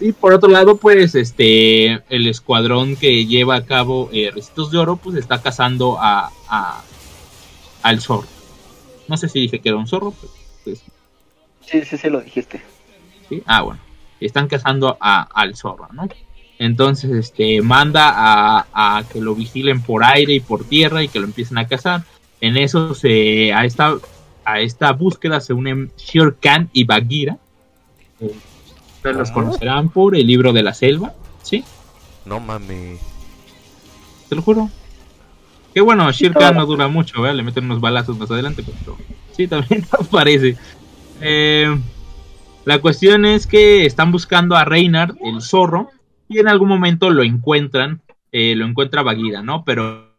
[0.00, 4.78] y por otro lado, pues, este, el escuadrón que lleva a cabo eh, Recitos de
[4.78, 6.82] Oro, pues está cazando a, a-
[7.82, 8.26] al zorro.
[9.08, 10.32] No sé si dije que era un zorro, pero,
[10.64, 10.82] pues,
[11.66, 12.62] Sí, sí, sí, lo dijiste.
[13.28, 13.42] ¿sí?
[13.46, 13.80] Ah, bueno.
[14.20, 16.08] Están cazando a- al zorro, ¿no?
[16.58, 18.66] Entonces, este, manda a,
[18.98, 22.04] a que lo vigilen por aire y por tierra y que lo empiecen a cazar.
[22.40, 23.96] En eso, se, a, esta,
[24.44, 27.38] a esta búsqueda se unen Shere Khan y Bagheera.
[28.20, 28.34] Eh,
[29.02, 29.34] los Ah.
[29.34, 31.12] conocerán por el libro de la selva,
[31.42, 31.64] ¿sí?
[32.24, 33.00] No mames.
[34.28, 34.70] Te lo juro.
[35.74, 37.36] Qué bueno, Shere Khan no dura mucho, ¿verdad?
[37.36, 38.96] Le meten unos balazos más adelante, pero
[39.32, 40.56] sí, también aparece.
[41.20, 41.66] Eh,
[42.64, 45.90] la cuestión es que están buscando a Reynard, el zorro,
[46.28, 49.64] y en algún momento lo encuentran, eh, lo encuentra Bagheera, ¿no?
[49.64, 50.14] Pero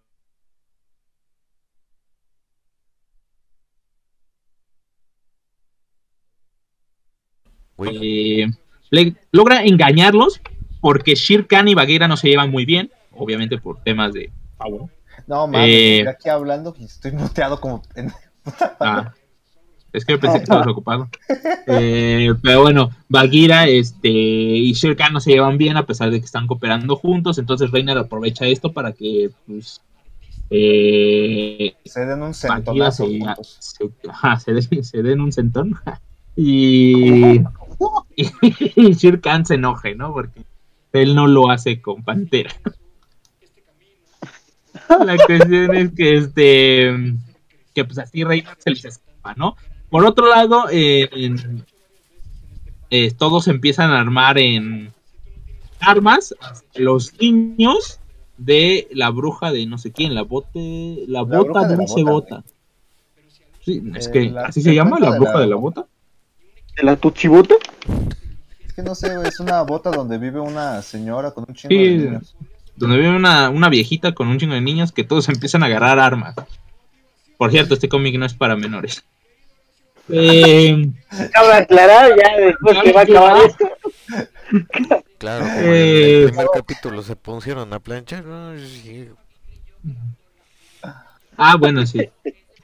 [7.86, 8.48] eh,
[8.90, 10.42] le- logra engañarlos
[10.82, 14.82] porque Shere Khan y Bagheera no se llevan muy bien, obviamente por temas de power.
[15.28, 15.98] No, mames, Eh.
[16.00, 17.82] estoy aquí hablando y estoy muteado como...
[18.80, 19.14] Ah,
[19.94, 21.08] es que yo pensé que estabas ocupado.
[21.68, 26.20] Eh, pero bueno, Bagheera este, y Shere Khan no se llevan bien a pesar de
[26.20, 27.38] que están cooperando juntos.
[27.38, 29.82] Entonces Reiner aprovecha esto para que pues,
[30.50, 33.58] eh, Se den un centonazo se, juntos.
[33.60, 35.76] se- ajá, se den, se den un centón.
[36.36, 37.40] y,
[38.18, 40.12] y Shere Khan se enoje, ¿no?
[40.14, 40.44] Porque
[40.94, 42.52] él no lo hace con Pantera.
[44.90, 47.14] La cuestión es que este
[47.74, 49.56] que pues así Reina se les escapa, ¿no?
[49.90, 51.66] Por otro lado, eh, en-
[52.90, 54.94] eh, todos empiezan a armar en
[55.80, 56.34] armas
[56.76, 58.00] los niños
[58.38, 62.04] de la bruja de no sé quién, la bote, la, La bota de la dulce
[62.04, 62.44] bota, bota.
[63.64, 65.56] Sí, es Eh, que la- así ¿te se llama, la de bruja la- de la
[65.56, 65.86] bota.
[66.78, 67.56] ¿De la Tuchibota?
[68.66, 71.98] Es que no sé, es una bota donde vive una señora con un chingo Sí,
[71.98, 72.36] de niños.
[72.76, 76.00] Donde vive una, una viejita con un chingo de niños que todos empiezan a agarrar
[76.00, 76.36] armas.
[77.38, 79.04] Por cierto, este cómic no es para menores.
[80.10, 80.90] Eh,
[81.54, 83.70] aclarar ya después que va a acabar esto.
[85.18, 88.24] claro, como Eh, en el primer capítulo se pusieron a planchar.
[88.24, 88.58] ¿no?
[88.58, 89.10] Sí.
[91.38, 92.10] ah, bueno, sí.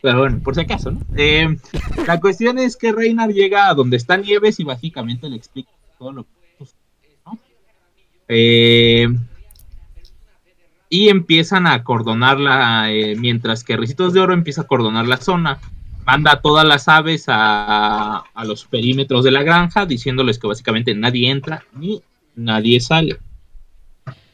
[0.02, 1.02] Pero bueno, por si acaso, ¿no?
[1.16, 1.58] Eh,
[2.08, 5.70] la cuestión es que Reinar llega a donde está Nieves y básicamente le explica
[6.00, 6.66] todo lo que
[7.26, 7.40] ¿no?
[8.28, 9.08] Eh,
[10.92, 15.58] y empiezan a acordonarla, eh, mientras que Ricitos de Oro empieza a acordonar la zona.
[16.06, 20.94] Manda a todas las aves a, a los perímetros de la granja, diciéndoles que básicamente
[20.94, 22.04] nadie entra ni
[22.36, 23.20] nadie sale.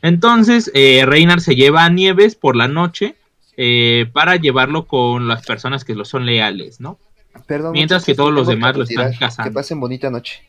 [0.01, 3.15] Entonces, eh, Reinar se lleva a Nieves por la noche
[3.55, 6.97] eh, para llevarlo con las personas que lo son leales, ¿no?
[7.45, 9.51] Perdón, Mientras que todos los demás lo están cazando.
[9.51, 10.41] Que pasen bonita noche.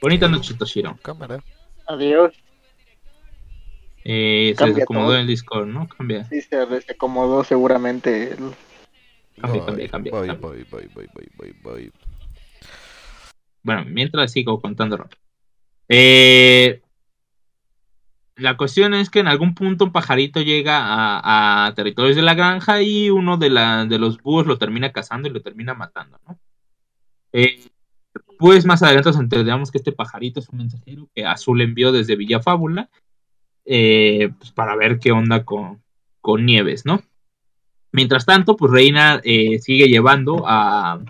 [0.00, 0.96] Bonita noche, Toshiro.
[1.02, 1.42] Cámara.
[1.88, 2.34] Adiós.
[4.04, 5.16] Eh, se desacomodó todo.
[5.16, 5.88] el Discord, ¿no?
[5.88, 6.24] Cambia.
[6.24, 8.32] Sí, se se acomodó seguramente.
[8.32, 8.54] el-
[9.40, 10.48] Cambia, Voy, cambia, cambia, voy, cambia.
[10.48, 11.92] voy, voy, voy, voy, voy, voy.
[13.62, 15.08] Bueno, mientras sigo contándolo.
[15.88, 16.82] Eh,
[18.36, 22.34] la cuestión es que en algún punto un pajarito llega a, a territorios de la
[22.34, 26.18] granja y uno de, la, de los búhos lo termina cazando y lo termina matando,
[26.28, 26.38] ¿no?
[27.32, 27.60] Eh,
[28.38, 32.16] pues más adelante nos enteramos que este pajarito es un mensajero que Azul envió desde
[32.16, 32.88] Villa Fábula
[33.64, 35.82] eh, pues para ver qué onda con,
[36.20, 37.02] con Nieves, ¿no?
[37.92, 41.00] Mientras tanto, pues Reina eh, sigue llevando a,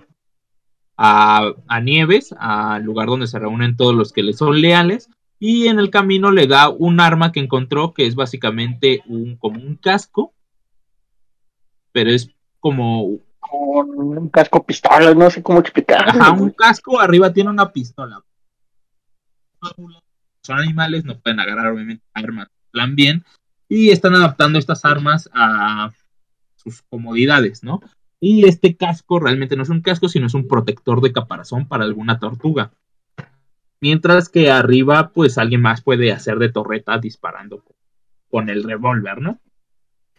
[0.96, 5.68] a, a Nieves, al lugar donde se reúnen todos los que le son leales, y
[5.68, 9.76] en el camino le da un arma que encontró que es básicamente un, como un
[9.76, 10.32] casco,
[11.92, 16.08] pero es como un casco pistola, no sé cómo explicar.
[16.08, 18.22] ajá, un casco, arriba tiene una pistola.
[20.44, 23.24] Son animales, no pueden agarrar obviamente armas, plan bien,
[23.68, 25.90] y están adaptando estas armas a
[26.57, 27.80] sus comodidades, ¿no?
[28.20, 31.85] Y este casco realmente no es un casco, sino es un protector de caparazón para
[31.85, 32.72] alguna tortuga.
[33.80, 37.62] Mientras que arriba, pues alguien más puede hacer de torreta disparando
[38.31, 39.40] con, el revólver, ¿no?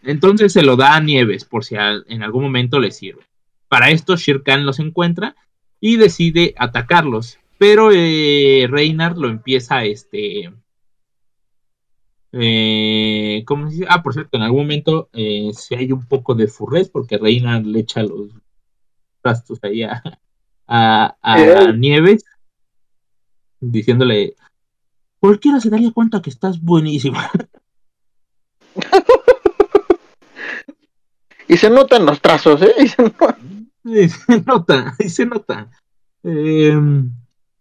[0.02, 3.26] Entonces se lo da a Nieves por si en algún momento le sirve.
[3.68, 5.34] Para esto, Shere Khan los encuentra
[5.80, 7.38] y decide atacarlos.
[7.58, 10.52] Pero eh, Reynard lo empieza, este.
[12.32, 13.86] Eh, ¿Cómo se dice?
[13.88, 17.64] Ah, por cierto, en algún momento eh, si hay un poco de furrés porque Reynard
[17.64, 18.30] le echa los
[19.22, 20.02] trastos ahí a,
[20.66, 21.72] a, a Eh.
[21.72, 22.24] Nieves,
[23.60, 24.34] diciéndole:
[25.18, 27.18] Cualquiera se daría cuenta que estás buenísimo.
[31.48, 32.74] Y se notan los trazos, ¿eh?
[32.78, 33.38] Y se nota.
[33.86, 35.70] Sí, se nota, y se nota.
[36.24, 36.76] Eh,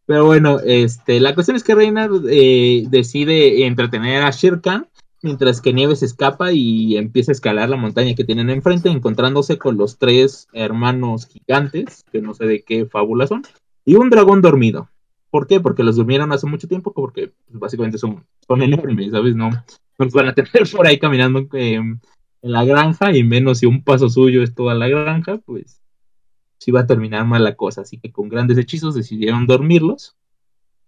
[0.06, 4.88] pero bueno, este, la cuestión es que Reina eh, decide entretener a Shere Khan,
[5.24, 9.78] mientras que Nieves escapa y empieza a escalar la montaña que tienen enfrente, encontrándose con
[9.78, 13.43] los tres hermanos gigantes, que no sé de qué fábula son,
[13.84, 14.89] y un dragón dormido.
[15.32, 15.60] ¿Por qué?
[15.60, 19.36] Porque los durmieron hace mucho tiempo, porque pues, básicamente son, son enormes, ¿sabes?
[19.36, 19.64] No, no
[19.97, 21.99] los van a tener por ahí caminando eh, en
[22.41, 25.82] la granja, y menos si un paso suyo es toda la granja, pues
[26.58, 27.82] sí va a terminar mal la cosa.
[27.82, 30.16] Así que con grandes hechizos decidieron dormirlos.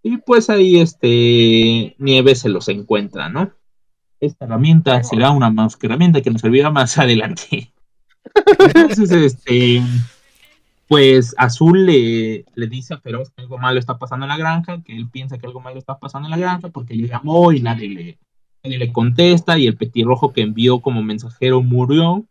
[0.02, 3.52] Y pues ahí este Nieves se los encuentra, ¿no?
[4.20, 7.72] Esta herramienta será una más que herramienta que nos servirá más adelante.
[8.74, 9.82] Entonces, este,
[10.88, 14.82] pues Azul le, le dice a Feroz que algo malo está pasando en la granja,
[14.82, 17.60] que él piensa que algo malo está pasando en la granja porque le llamó y
[17.60, 18.18] nadie le,
[18.62, 22.24] nadie le contesta y el petirrojo que envió como mensajero murió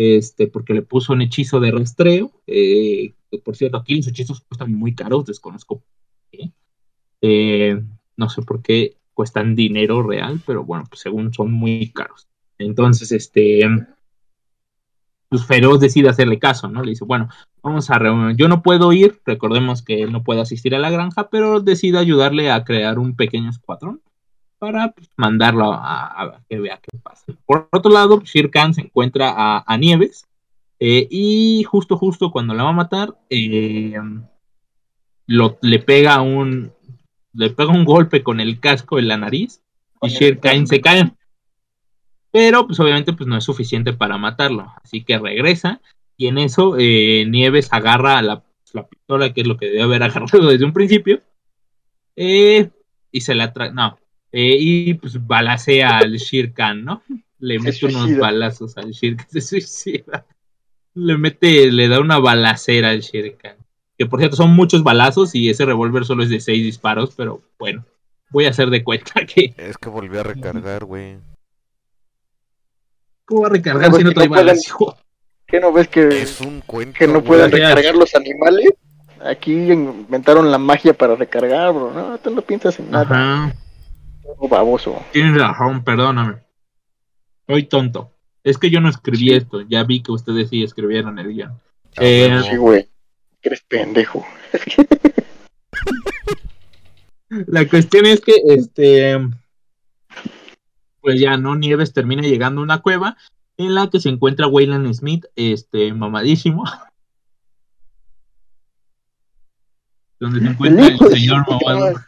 [0.00, 2.30] este, porque le puso un hechizo de rastreo.
[2.46, 5.82] eh, por cierto, aquí los hechizos cuestan muy caros, desconozco.
[6.30, 6.52] qué.
[7.20, 7.82] Eh,
[8.16, 12.28] no sé por qué cuestan dinero real, pero bueno, pues según son muy caros.
[12.58, 13.68] Entonces, este,
[15.28, 16.84] pues Feroz decide hacerle caso, ¿no?
[16.84, 17.28] Le dice, bueno,
[17.60, 18.36] vamos a reunir.
[18.36, 21.98] Yo no puedo ir, recordemos que él no puede asistir a la granja, pero decide
[21.98, 24.00] ayudarle a crear un pequeño escuadrón
[24.58, 27.24] para pues, mandarlo a, a que vea qué pasa.
[27.46, 30.26] Por otro lado, Shere Khan se encuentra a, a Nieves
[30.80, 33.96] eh, y justo, justo cuando la va a matar, eh,
[35.26, 36.72] lo, le pega un
[37.34, 39.62] le pega un golpe con el casco en la nariz
[40.02, 41.12] y Shere Khan se cae.
[42.30, 45.80] Pero pues obviamente pues no es suficiente para matarlo, así que regresa
[46.16, 48.42] y en eso eh, Nieves agarra la,
[48.72, 51.22] la pistola, que es lo que debe haber agarrado desde un principio,
[52.16, 52.70] eh,
[53.12, 53.98] y se la trae, no,
[54.32, 57.02] eh, y pues balacea al Shere Khan, ¿no?
[57.38, 60.26] Le Se mete unos balazos al Shere Khan, se suicida.
[60.94, 63.56] Le mete, le da una balacera al Shere Khan.
[63.96, 67.42] Que por cierto son muchos balazos y ese revólver solo es de seis disparos, pero
[67.58, 67.84] bueno,
[68.30, 71.18] voy a hacer de cuenta que Es que volví a recargar, güey.
[73.24, 74.96] ¿cómo va a recargar si no trae no balas, hijo?
[75.46, 76.98] ¿Qué no ves que, Es un cuento.
[76.98, 77.50] que no Gracias.
[77.52, 78.68] recargar los animales?
[79.24, 81.92] Aquí inventaron la magia para recargar, bro.
[81.92, 83.04] No, tú no piensas en nada.
[83.04, 83.54] Ajá.
[84.48, 85.04] Baboso.
[85.12, 86.38] Tienes razón, perdóname.
[87.46, 88.12] Soy tonto.
[88.44, 91.50] Es que yo no escribí esto, ya vi que ustedes sí escribieron el guion.
[91.96, 92.40] Ah, Eh.
[92.48, 92.88] Sí, güey.
[93.42, 94.24] Eres pendejo.
[97.30, 99.18] La cuestión es que, este,
[101.00, 101.56] pues ya, ¿no?
[101.56, 103.16] Nieves termina llegando a una cueva
[103.58, 106.64] en la que se encuentra Wayland Smith, este, mamadísimo.
[110.20, 112.00] Donde se encuentra el señor mamado.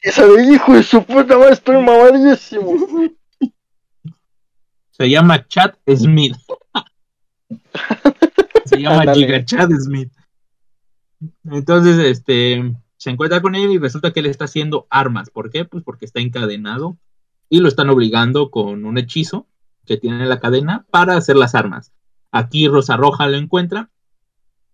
[0.00, 2.72] Esa de hijo de su puta madre, estoy mamadísimo.
[4.90, 6.36] Se llama Chad Smith.
[8.64, 9.12] se llama.
[9.14, 10.12] Giga Chad Smith.
[11.44, 15.30] Entonces, este, se encuentra con él y resulta que él está haciendo armas.
[15.30, 15.64] ¿Por qué?
[15.64, 16.96] Pues porque está encadenado
[17.48, 19.48] y lo están obligando con un hechizo
[19.86, 21.92] que tiene en la cadena para hacer las armas.
[22.30, 23.90] Aquí Rosa Roja lo encuentra.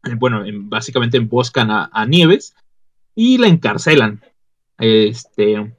[0.05, 2.55] eh, Bueno, en- básicamente emboscan a, a Nieves
[3.15, 4.23] y la encarcelan.
[4.81, 5.77] Este,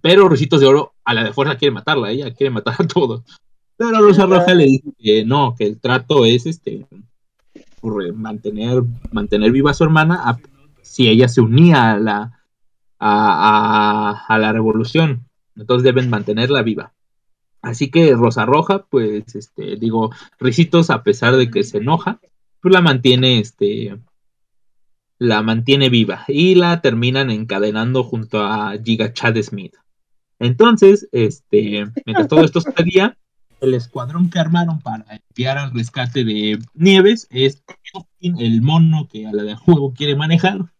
[0.00, 3.22] pero Ricitos de Oro a la de fuerza quiere matarla, ella quiere matar a todos.
[3.76, 6.86] Pero Rosa Roja le dice que no, que el trato es este
[8.14, 10.38] mantener, mantener viva a su hermana a-
[10.82, 12.38] si ella se unía a la
[12.98, 15.26] a, a- a la revolución.
[15.56, 16.92] Entonces deben mantenerla viva.
[17.60, 22.20] Así que Rosa Roja, pues, este, digo, Ricitos, a pesar de que se enoja,
[22.60, 23.98] pues la mantiene, este,
[25.22, 29.76] la mantiene viva y la terminan encadenando junto a Giga Chad Smith.
[30.40, 33.16] Entonces, este, mientras todo esto sucedía,
[33.60, 37.62] el escuadrón que armaron para enviar al rescate de Nieves es
[38.20, 40.72] el mono que a la de juego quiere manejar.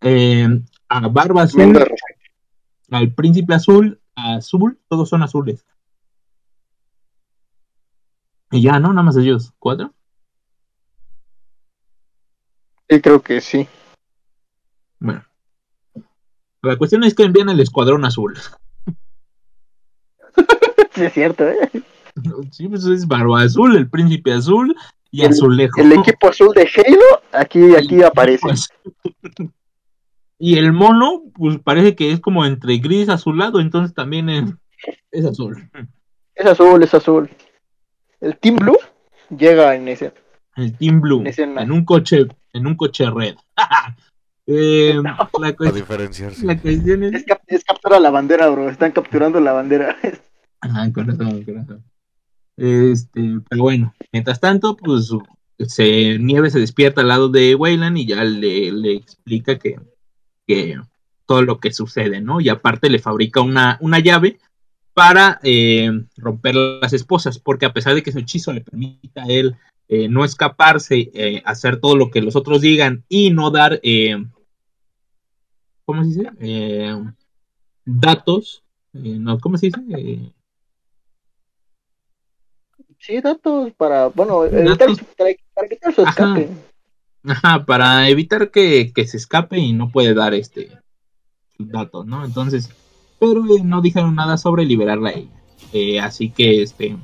[0.00, 1.76] Eh, a Barba Azul,
[2.90, 5.66] al Príncipe Azul, a Azul, todos son azules.
[8.52, 8.90] Y ya, ¿no?
[8.90, 9.52] Nada más ellos.
[9.58, 9.92] ¿Cuatro?
[12.94, 13.66] Sí, creo que sí.
[15.00, 15.24] Bueno.
[16.62, 18.38] La cuestión es que envían el escuadrón azul.
[20.94, 21.68] Sí, es cierto, ¿eh?
[22.52, 24.76] Sí, pues es Barba Azul, el Príncipe Azul
[25.10, 25.80] y El- Azulejo.
[25.80, 28.46] El equipo azul de Halo, aquí, aquí aparece.
[30.38, 34.44] Y el mono, pues parece que es como entre gris azulado, entonces también es,
[35.10, 35.68] es azul.
[36.36, 37.28] Es azul, es azul.
[38.20, 38.78] El Team Blue
[39.36, 40.12] llega en ese.
[40.54, 43.34] El Team Blue, en un coche, en un coche red.
[44.46, 46.44] Eh, la, A cuest- diferenciarse.
[46.44, 48.68] la cuestión es, Es, cap- es captura la bandera, bro.
[48.68, 49.96] Están capturando la bandera.
[50.60, 51.84] Ajá, con razón, con razón.
[52.58, 55.10] Este, pero bueno, mientras tanto, pues
[55.60, 59.80] se, Nieve se despierta al lado de Wayland y ya le, le explica que,
[60.46, 60.78] que
[61.26, 62.40] todo lo que sucede, ¿no?
[62.42, 64.38] Y aparte le fabrica una, una llave
[64.92, 69.28] para eh, romper las esposas, porque a pesar de que su hechizo le permita a
[69.28, 69.56] él
[69.88, 74.16] eh, no escaparse, eh, hacer todo lo que los otros digan y no dar, eh,
[75.84, 76.30] ¿cómo se dice?
[77.84, 80.32] Datos, no, ¿cómo se dice?
[82.98, 84.98] Sí, datos para, bueno, Datos.
[84.98, 86.50] evitar, para, para quitar su escape.
[87.26, 90.70] Ajá, para evitar que, que se escape y no puede dar este
[91.58, 92.24] datos, ¿no?
[92.24, 92.70] Entonces,
[93.18, 95.42] pero eh, no dijeron nada sobre liberarla a ella.
[95.72, 96.96] Eh, así que este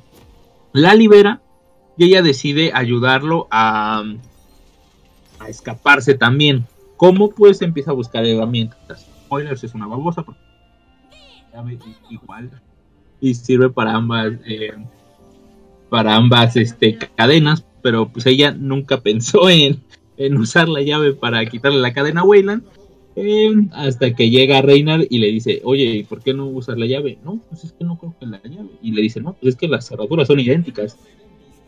[0.73, 1.43] la libera
[2.01, 4.03] y ella decide ayudarlo a,
[5.47, 6.65] escaparse también.
[6.97, 7.29] ¿Cómo?
[7.29, 9.07] Pues empieza a buscar herramientas.
[9.27, 10.41] Spoilers es una babosa, porque
[12.09, 12.51] igual
[13.21, 14.73] y sirve para ambas eh,
[15.91, 19.83] para ambas este, cadenas, pero pues ella nunca pensó en,
[20.39, 22.63] usar la llave para quitarle la cadena a Wayland.
[23.15, 26.87] eh, hasta que llega Reynard y le dice, oye, ¿y por qué no usas la
[26.87, 27.19] llave?
[27.23, 28.71] No, pues es que no creo que la llave.
[28.81, 30.97] Y le dice, no, pues es que las cerraduras son idénticas.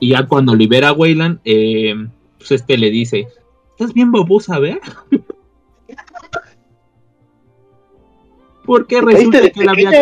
[0.03, 1.95] Y ya cuando libera a Wayland, eh,
[2.37, 3.29] pues este le dice,
[3.71, 4.81] ¿estás bien babosa, a ver?
[8.65, 9.93] Porque resulta de que él había,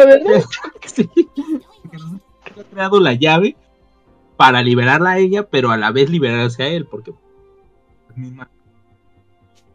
[2.70, 3.57] creado la llave
[4.38, 7.12] para liberarla a ella, pero a la vez liberarse a él, porque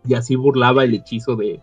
[0.07, 1.61] y así burlaba el hechizo de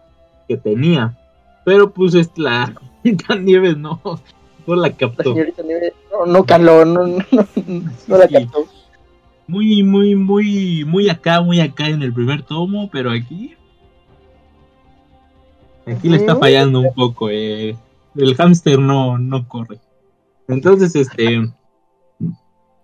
[0.48, 1.18] que tenía.
[1.64, 2.72] Pero pues es la
[3.40, 5.32] Nieves no, no la La captó.
[5.32, 7.18] señorita Nieves no, no caló, no, no,
[8.06, 8.34] no la Sí.
[8.34, 8.66] captó.
[9.48, 13.54] Muy, muy, muy, muy acá, muy acá en el primer tomo, pero aquí.
[15.86, 17.28] Aquí le está fallando un poco.
[17.30, 17.76] eh.
[18.14, 19.80] El hámster no, no corre.
[20.48, 21.50] Entonces, este.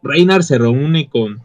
[0.03, 1.45] Reinar se reúne con,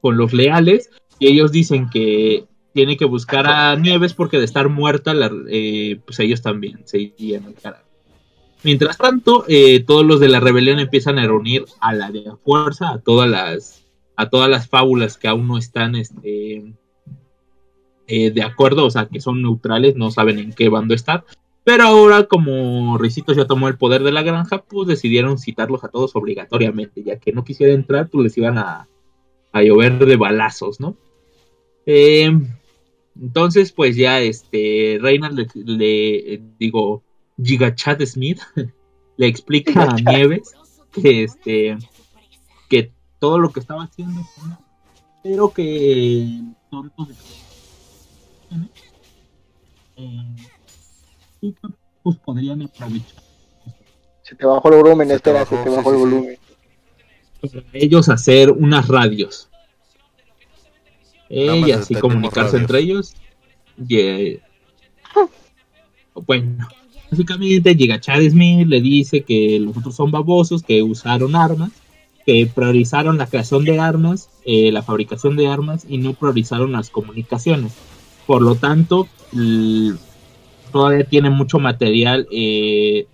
[0.00, 4.68] con los leales y ellos dicen que tiene que buscar a Nieves porque de estar
[4.68, 7.84] muerta, la- eh, pues ellos también se irían al carajo.
[8.62, 12.36] Mientras tanto, eh, todos los de la rebelión empiezan a reunir a la de la
[12.36, 13.86] fuerza, a todas las,
[14.16, 16.74] a todas las fábulas que aún no están este,
[18.06, 21.24] eh, de acuerdo, o sea, que son neutrales, no saben en qué bando estar.
[21.64, 25.88] Pero ahora, como Ricitos ya tomó el poder de la granja, pues decidieron citarlos a
[25.88, 28.88] todos obligatoriamente, ya que no quisiera entrar, pues les iban a,
[29.52, 30.96] a llover de balazos, ¿no?
[31.86, 32.30] Eh,
[33.20, 37.02] entonces, pues ya este Reynard le, le- digo,
[37.42, 38.40] Gigachat Smith
[39.16, 40.54] le explica a Nieves
[40.92, 41.78] que este
[42.68, 44.20] que todo lo que estaba haciendo
[45.22, 47.14] pero que tontos de
[49.96, 50.36] eh,
[51.42, 51.68] y que
[52.02, 53.22] pues podrían aprovechar
[54.22, 56.00] Se te bajó el volumen, Se te espera, bajó, se te bajó sí, el sí.
[56.00, 56.38] volumen.
[57.72, 59.48] ellos hacer unas radios
[61.28, 62.60] Eh, y así comunicarse radios.
[62.62, 63.14] entre ellos
[63.88, 64.42] y, eh,
[66.14, 66.68] bueno
[67.10, 71.70] básicamente llega Chad Smith le dice que los otros son babosos que usaron armas
[72.24, 76.90] que priorizaron la creación de armas eh, la fabricación de armas y no priorizaron las
[76.90, 77.72] comunicaciones
[78.26, 79.08] por lo tanto
[80.72, 83.06] todavía tiene mucho material eh,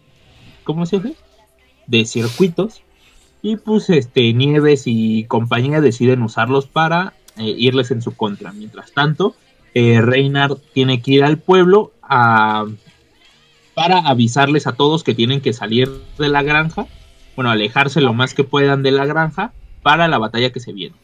[0.65, 1.17] ¿cómo se dice?
[1.87, 2.83] de circuitos
[3.43, 8.51] y pues este Nieves y compañía deciden usarlos para eh, irles en su contra.
[8.53, 9.37] Mientras tanto,
[9.73, 12.65] Reynard tiene que ir al pueblo a,
[13.77, 16.87] para avisarles a todos que tienen que salir de la granja,
[17.37, 19.53] bueno, alejarse lo más que puedan de la granja
[19.83, 20.97] para la batalla que se viene.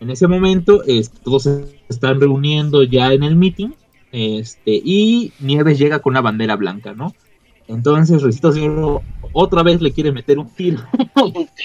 [0.00, 0.82] En ese momento,
[1.22, 3.70] todos se están reuniendo ya en el meeting,
[4.10, 7.14] este, y Nieves llega con una bandera blanca, ¿no?
[7.68, 10.82] Entonces, Recito de Oro otra vez le quiere meter un tiro.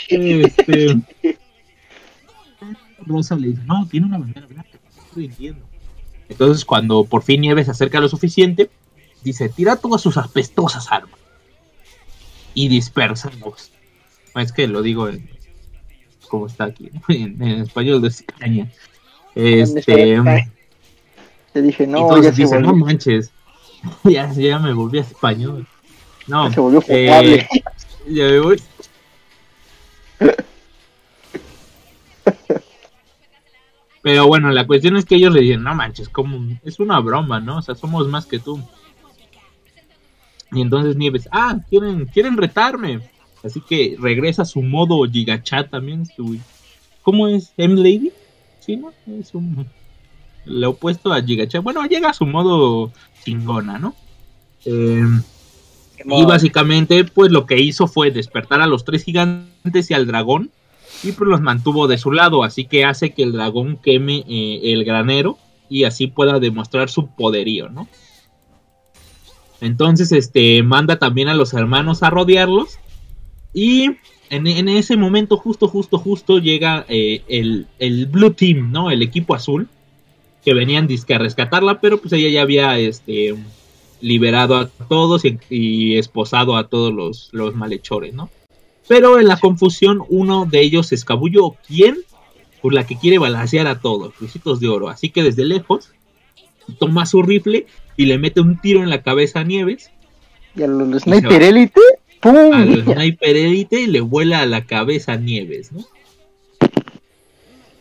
[0.07, 1.01] este,
[3.07, 5.55] Rosa le dice, no, tiene una bandera blanca, no estoy.
[6.29, 8.69] Entonces, cuando por fin Nieves se acerca lo suficiente,
[9.23, 11.19] dice, tira todas sus apestosas armas.
[12.53, 13.71] Y dispersanos.
[14.35, 15.29] Es que lo digo en,
[16.29, 18.71] como está aquí, en, en español de España.
[19.35, 20.21] Este,
[21.53, 23.31] Te dije, no, entonces ya se, no manches,
[24.03, 25.67] ya, ya me volví a español.
[26.27, 27.47] No, ya se volvió eh,
[28.07, 28.61] ya me voy.
[34.01, 37.39] Pero bueno, la cuestión es que ellos le dicen, no manches, como es una broma,
[37.39, 37.57] ¿no?
[37.57, 38.59] O sea, somos más que tú.
[40.51, 42.99] Y entonces Nieves, ah, quieren, quieren retarme.
[43.43, 46.05] Así que regresa a su modo gigachat también.
[46.05, 46.37] Su,
[47.01, 47.53] ¿Cómo es?
[47.57, 48.11] ¿M-Lady?
[48.59, 48.91] Sí, ¿no?
[49.19, 49.65] Es un,
[50.45, 51.63] lo opuesto a gigachat.
[51.63, 52.91] Bueno, llega a su modo
[53.23, 53.95] chingona, ¿no?
[54.65, 55.03] Eh,
[56.05, 60.51] Y básicamente, pues lo que hizo fue despertar a los tres gigantes y al dragón.
[61.03, 62.43] Y pues los mantuvo de su lado.
[62.43, 65.37] Así que hace que el dragón queme eh, el granero.
[65.69, 67.87] Y así pueda demostrar su poderío, ¿no?
[69.61, 72.79] Entonces, este, manda también a los hermanos a rodearlos.
[73.53, 73.91] Y
[74.29, 78.89] en, ese momento, justo, justo, justo, llega eh, el, el Blue Team, ¿no?
[78.91, 79.67] El equipo azul.
[80.43, 83.35] Que venían disque a rescatarla, pero pues ella ya había este,
[84.01, 88.29] liberado a todos y, esposado a todos los, los malhechores, ¿no?
[88.87, 91.55] Pero en la confusión, uno de ellos se escabulló.
[91.67, 91.99] ¿Quién?
[92.61, 94.89] Pues la que quiere balancear a todos, Luisitos de Oro.
[94.89, 95.91] Así que desde lejos,
[96.79, 99.91] toma su rifle y le mete un tiro en la cabeza a Nieves.
[100.55, 101.81] Y a los Sniper Elite,
[102.21, 102.53] ¡pum!
[102.53, 105.85] Al Sniper Elite le vuela a la cabeza a Nieves, ¿no?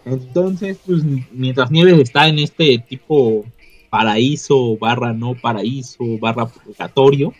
[0.04, 1.02] Entonces, pues
[1.32, 3.44] mientras Nieves está en este tipo
[3.90, 7.34] paraíso, barra no paraíso, barra purgatorio,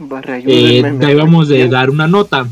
[0.00, 2.48] Barra, eh, debemos de dar una nota.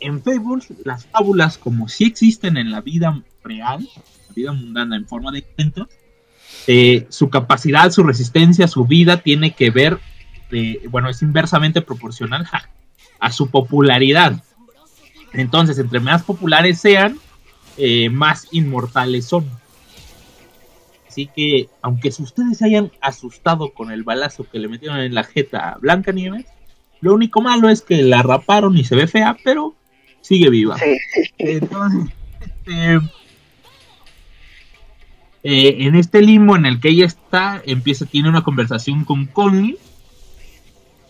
[0.00, 3.88] En Facebook, las fábulas, como si existen en la vida real,
[4.28, 5.88] la vida mundana en forma de cuentos,
[6.66, 9.98] eh, su capacidad, su resistencia, su vida tiene que ver,
[10.50, 12.68] eh, bueno, es inversamente proporcional ja,
[13.18, 14.42] a su popularidad.
[15.32, 17.18] Entonces, entre más populares sean,
[17.76, 19.46] eh, más inmortales son.
[21.08, 25.24] Así que, aunque ustedes se hayan asustado con el balazo que le metieron en la
[25.24, 26.46] jeta a Blanca Nieves,
[27.00, 29.74] lo único malo es que la raparon y se ve fea, pero
[30.20, 30.78] sigue viva.
[30.78, 30.96] Sí.
[31.38, 32.98] Entonces, este,
[35.44, 39.76] eh, en este limbo en el que ella está, empieza, tiene una conversación con Conley,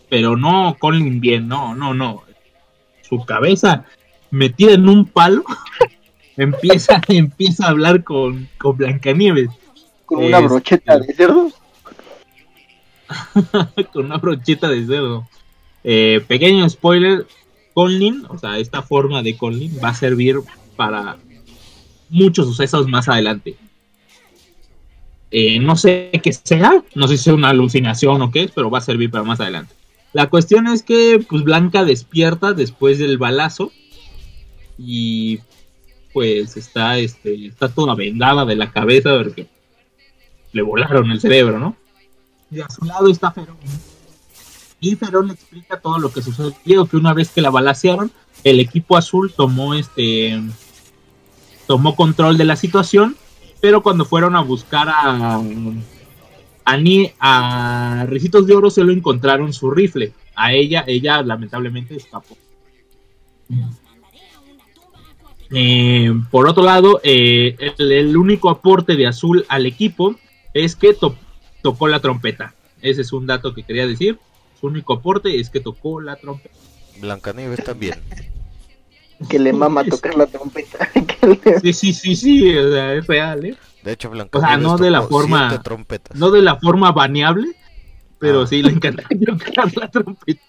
[0.09, 2.23] pero no Conley bien, no, no, no.
[3.09, 3.85] Su cabeza
[4.31, 5.45] metida en un palo,
[6.37, 9.51] empieza, empieza a hablar con, con Blancanieves,
[10.07, 11.53] Con una Este- brocheta de cerdo.
[13.93, 15.29] con una brocheta de cerdo.
[15.85, 17.27] Eh, pequeño spoiler,
[17.75, 20.37] Conlin, o sea, esta forma de Conlin va a servir
[20.77, 21.17] para
[22.09, 23.57] muchos sucesos más adelante.
[25.35, 28.71] Eh, no sé qué sea, no sé si es una alucinación o qué es, pero
[28.71, 29.75] va a servir para más adelante.
[30.13, 33.73] La cuestión es que pues Blanca despierta después del balazo
[34.77, 35.41] y
[36.13, 39.49] pues está este está toda vendada de la cabeza porque
[40.53, 41.77] le volaron el cerebro, ¿no?
[42.51, 43.57] Y a su lado está Ferón.
[44.81, 48.11] Y Ferón le explica todo lo que sucedió, que una vez que la balacearon,
[48.45, 50.39] el equipo azul tomó este
[51.67, 53.17] tomó control de la situación,
[53.63, 55.41] pero cuando fueron a buscar a
[56.65, 60.13] a, Ni- a Ricitos de Oro solo encontraron su rifle.
[60.35, 62.37] A ella, ella lamentablemente escapó.
[65.51, 70.17] Eh, por otro lado, eh, el, el único aporte de Azul al equipo
[70.55, 71.17] es que to-
[71.63, 72.55] tocó la trompeta.
[72.81, 74.19] Ese es un dato que quería decir.
[74.61, 76.55] Su único aporte es que tocó la trompeta.
[77.01, 77.95] Blancanieves también.
[79.29, 80.89] Que le mama tocar la trompeta.
[81.23, 83.57] Le- Sí, sí, sí, sí, o sea, es real, ¿eh?
[83.85, 86.17] De hecho, Blancanieves no de la forma- trompetas.
[86.17, 87.49] No de la forma baneable,
[88.19, 88.47] pero Ah.
[88.47, 90.41] sí le encanta tocar la trompeta.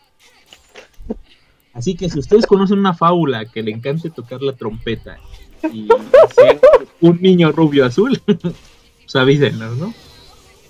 [1.74, 5.18] Así que si ustedes conocen una fábula que le encante tocar la trompeta
[5.72, 5.88] y
[6.36, 6.60] sea
[7.02, 9.94] un niño rubio azul, pues avísenos, ¿no?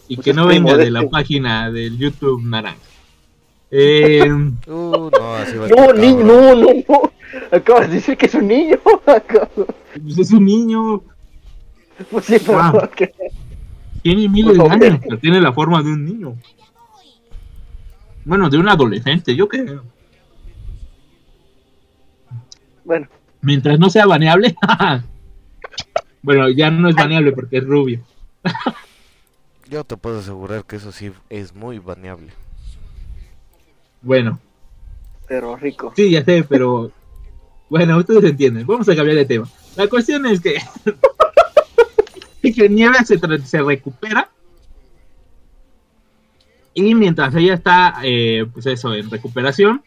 [0.08, 1.12] Y Pues que no venga de de la este.
[1.12, 2.80] página del YouTube naranja.
[3.76, 4.30] Eh,
[4.68, 7.12] Uh, no, así va a No, estar niño, no, no, no.
[7.52, 8.78] Acabas de decir que es un niño.
[8.86, 11.02] pues es un niño,
[12.12, 12.90] Pues sí, pero Ah.
[12.96, 13.12] que-
[14.04, 16.36] tiene miles de años, pero tiene la forma de un niño.
[18.26, 19.84] Bueno, de un adolescente, yo creo.
[22.84, 23.08] Bueno,
[23.42, 24.56] Mientras no sea baneable.
[26.22, 28.02] bueno, ya no es baneable porque es rubio.
[29.70, 32.32] Yo te puedo asegurar que eso sí es muy baneable.
[34.04, 34.39] Bueno,
[35.28, 35.93] pero rico.
[35.95, 36.91] sí, ya sé, pero.
[37.70, 38.68] Bueno, ustedes entienden.
[38.68, 39.47] Vamos a cambiar de tema.
[39.76, 40.62] La cuestión es que.
[42.54, 44.30] que Nieve se, tra- se recupera.
[46.76, 49.84] Y mientras ella está, eh, pues eso, en recuperación,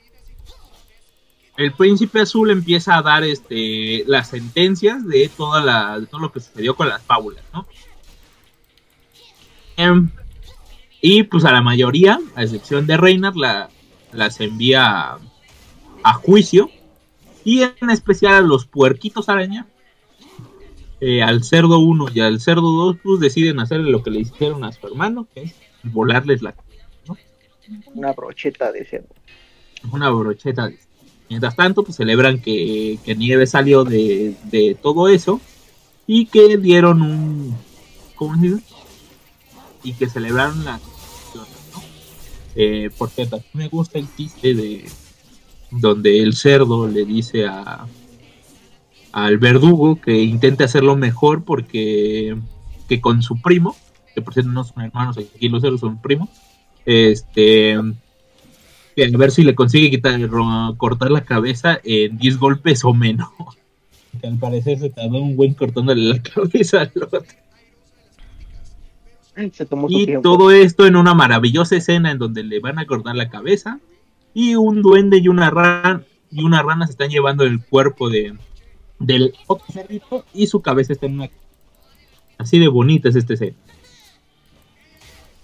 [1.57, 6.33] el príncipe azul empieza a dar este, las sentencias de, toda la, de todo lo
[6.33, 7.67] que sucedió con las fábulas, ¿no?
[9.77, 10.11] Em,
[11.01, 13.69] y pues a la mayoría, a excepción de Reynard, la,
[14.17, 15.19] las envía
[16.03, 16.71] a, juicio.
[17.45, 19.67] Y en especial a los puerquitos araña,
[21.01, 24.65] eh, al cerdo 1 y al cerdo 2, pues deciden hacerle lo que le hicieron
[24.65, 25.55] a su hermano, que es
[25.85, 26.55] volarles la
[27.95, 29.15] Una brocheta de cerdo.
[29.93, 30.71] una brocheta.
[31.29, 35.41] Mientras tanto, pues celebran que, que Nieve salió de, de todo eso
[36.07, 37.57] y que dieron un.
[38.15, 38.63] ¿Cómo se dice?
[39.83, 40.81] Y que celebraron la.
[42.57, 44.89] Eh, por cierto, me gusta el chiste de
[45.71, 47.87] donde el cerdo le dice a
[49.13, 52.37] al verdugo que intente hacerlo mejor porque
[52.89, 53.77] que con su primo,
[54.15, 56.29] que por cierto no son hermanos, aquí los cerdos son primos,
[56.85, 60.19] este a ver si le consigue quitar,
[60.77, 63.29] cortar la cabeza en 10 golpes o menos.
[64.19, 67.23] Que al parecer se tardó un buen cortándole la cabeza al otro.
[69.53, 70.23] Se tomó su Y tiempo.
[70.23, 73.81] todo esto en una maravillosa escena en donde le van a cortar la cabeza
[74.35, 78.35] y un duende y una rana y una rana se están llevando el cuerpo de
[78.99, 81.31] del otro cerdito y su cabeza está en una
[82.39, 83.57] así de bonita es este escena.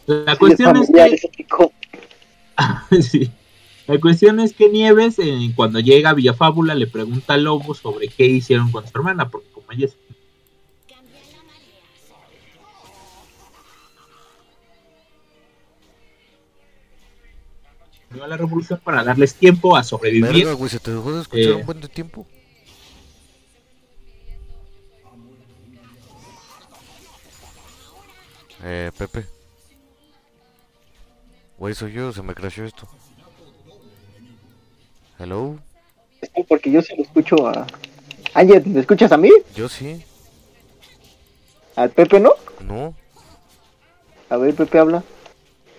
[0.07, 1.19] La Sí, cuestión es que
[3.03, 3.31] sí.
[3.87, 8.09] La cuestión es que Nieves, eh, cuando llega a Villafábula, le pregunta a Lobo sobre
[8.09, 9.97] qué hicieron con su hermana, porque como ella es
[18.21, 20.33] a la revolución para darles tiempo a sobrevivir.
[20.33, 21.55] Verga, güey, se te dejó de escuchar Eh.
[21.55, 22.27] un buen de tiempo.
[28.65, 29.27] Eh, Pepe.
[31.59, 32.89] Güey, soy yo, se me crashó esto.
[35.19, 35.59] Hello,
[36.21, 37.67] Es porque yo sí lo escucho a.
[38.35, 39.31] Ángel, ¿me escuchas a mí?
[39.55, 40.03] yo sí,
[41.77, 42.33] ¿Al Pepe no?
[42.61, 42.95] no,
[44.31, 45.03] A ver, Pepe habla.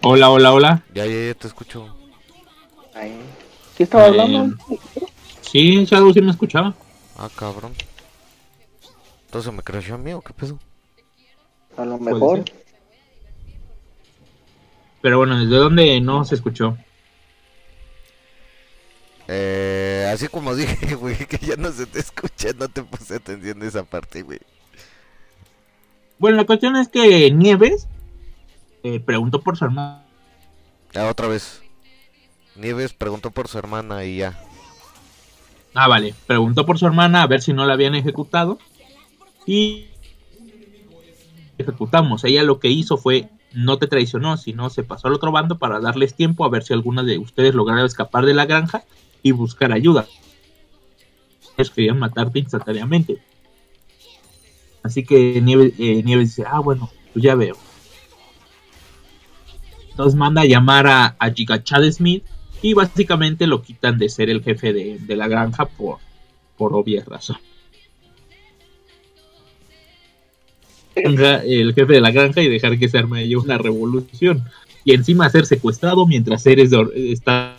[0.03, 0.83] Hola, hola, hola.
[0.93, 1.95] ya, ya, ya te escucho.
[3.77, 4.57] ¿Qué estaba Eh, hablando?
[5.41, 6.73] Sí, Shadow sí me escuchaba.
[7.17, 7.73] Ah, cabrón.
[9.25, 10.59] Entonces me crashó a mí o qué pedo.
[11.77, 12.43] A lo mejor.
[15.01, 16.77] Pero bueno, ¿desde dónde no se escuchó?
[19.27, 23.61] Eh, así como dije, güey, que ya no se te escucha, no te puse atención
[23.61, 24.39] a esa parte, güey.
[26.19, 27.87] Bueno, la cuestión es que Nieves
[28.83, 30.03] eh, preguntó por su hermana.
[30.93, 31.62] Ah, otra vez.
[32.55, 34.39] Nieves preguntó por su hermana y ya.
[35.73, 36.13] Ah, vale.
[36.27, 38.59] Preguntó por su hermana a ver si no la habían ejecutado.
[39.45, 39.87] Y
[41.57, 42.23] ejecutamos.
[42.23, 45.79] Ella lo que hizo fue no te traicionó, sino se pasó al otro bando para
[45.79, 48.83] darles tiempo a ver si alguna de ustedes lograba escapar de la granja
[49.21, 50.07] y buscar ayuda.
[51.57, 53.21] Ellos querían matarte instantáneamente.
[54.81, 57.55] Así que Nieves, eh, Nieves dice, ah, bueno, pues ya veo.
[59.91, 62.25] Entonces manda a llamar a, a Gigachad Smith
[62.63, 65.97] y básicamente lo quitan de ser el jefe de, de la granja por,
[66.57, 67.43] por obvias razones.
[70.95, 74.43] El jefe de la granja y dejar que se arme ahí una revolución.
[74.85, 77.57] Y encima ser secuestrado mientras eres de está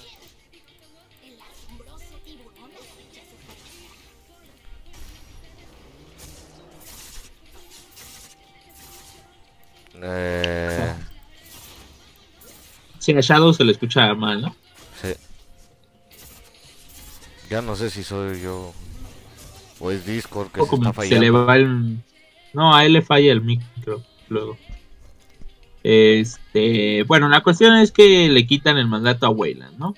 [10.06, 10.92] Eh,
[12.98, 14.63] si a Shadow se le escucha mal, ¿no?
[17.50, 18.72] Ya no sé si soy yo
[19.80, 20.62] o es Discord que
[21.06, 21.98] se le va el
[22.52, 24.56] no a él le falla el micro luego
[25.82, 29.94] este bueno la cuestión es que le quitan el mandato a Wayland no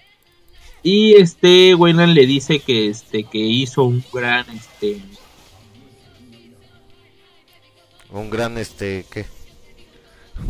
[0.82, 5.00] y este Wayland le dice que este que hizo un gran este
[8.10, 9.26] Un gran este, ¿qué?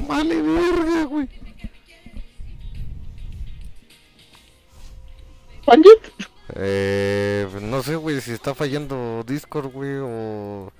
[0.06, 1.28] Vale, verga, güey.
[6.54, 10.72] Eh, no sé, güey, si está fallando Discord, güey, o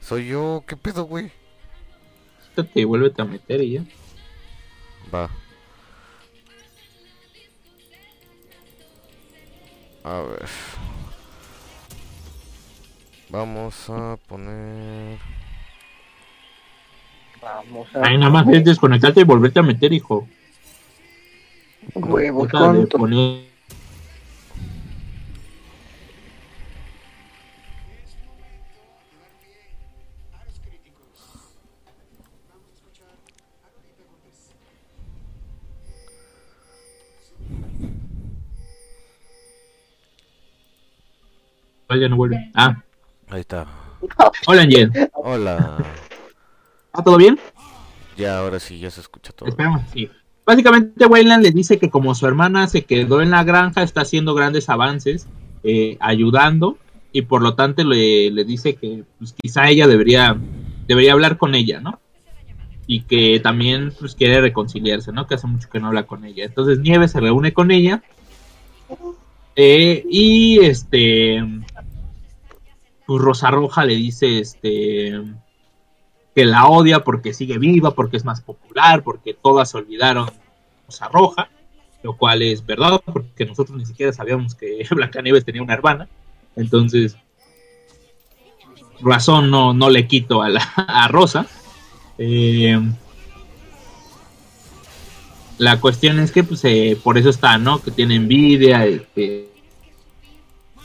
[0.00, 1.30] soy yo, ¿qué pedo, güey?
[2.74, 3.84] y vuélvete a meter y ya
[5.12, 5.30] Va.
[10.04, 10.48] A ver.
[13.30, 15.18] Vamos a poner...
[17.40, 18.06] Vamos a.
[18.06, 20.28] Ay, nada más es desconectarte y volverte a meter hijo
[21.94, 22.98] Huevos, Puta
[42.02, 42.50] ya no vuelve.
[42.54, 42.82] Ah,
[43.30, 43.66] Ahí está.
[44.46, 44.90] hola Angel.
[45.14, 45.78] Hola.
[46.86, 47.38] ¿Está todo bien?
[48.16, 49.48] Ya, ahora sí, ya se escucha todo.
[49.48, 50.10] Esperamos, sí.
[50.44, 54.34] Básicamente Wayland le dice que como su hermana se quedó en la granja, está haciendo
[54.34, 55.26] grandes avances,
[55.62, 56.76] eh, ayudando,
[57.12, 60.36] y por lo tanto le, le dice que pues, quizá ella debería,
[60.88, 62.00] debería hablar con ella, ¿no?
[62.86, 65.26] Y que también pues, quiere reconciliarse, ¿no?
[65.26, 66.44] Que hace mucho que no habla con ella.
[66.44, 68.02] Entonces Nieves se reúne con ella.
[69.56, 71.42] eh, y este
[73.06, 75.22] pues Rosa Roja le dice este
[76.34, 80.30] que la odia porque sigue viva, porque es más popular, porque todas olvidaron
[80.86, 81.48] Rosa Roja.
[82.02, 86.08] lo cual es verdad, porque nosotros ni siquiera sabíamos que Blancanieves tenía una hermana.
[86.56, 87.16] Entonces,
[89.00, 91.46] razón no, no le quito a, la, a Rosa.
[92.18, 92.80] Eh,
[95.58, 97.80] la cuestión es que pues, eh, por eso está, ¿no?
[97.80, 99.51] Que tiene envidia, este,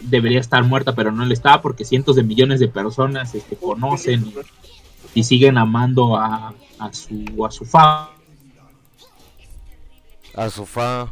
[0.01, 4.25] debería estar muerta, pero no le está, porque cientos de millones de personas este, conocen
[5.13, 8.09] y, y siguen amando a, a su a su fa
[10.35, 11.11] A su fa.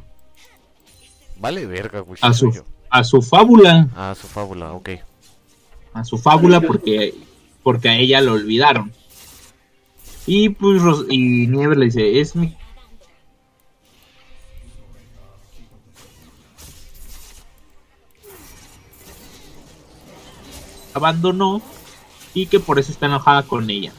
[1.40, 2.18] Vale, verga, güey.
[2.22, 2.52] a su
[2.90, 4.90] a su fábula, A su fábula, ok.
[5.94, 7.14] a su fábula porque
[7.64, 8.92] porque a ella lo olvidaron.
[10.28, 12.56] Y pues y Nieves le dice, "Es mi
[20.96, 21.62] abandonó
[22.34, 23.92] y que por eso está enojada con ella.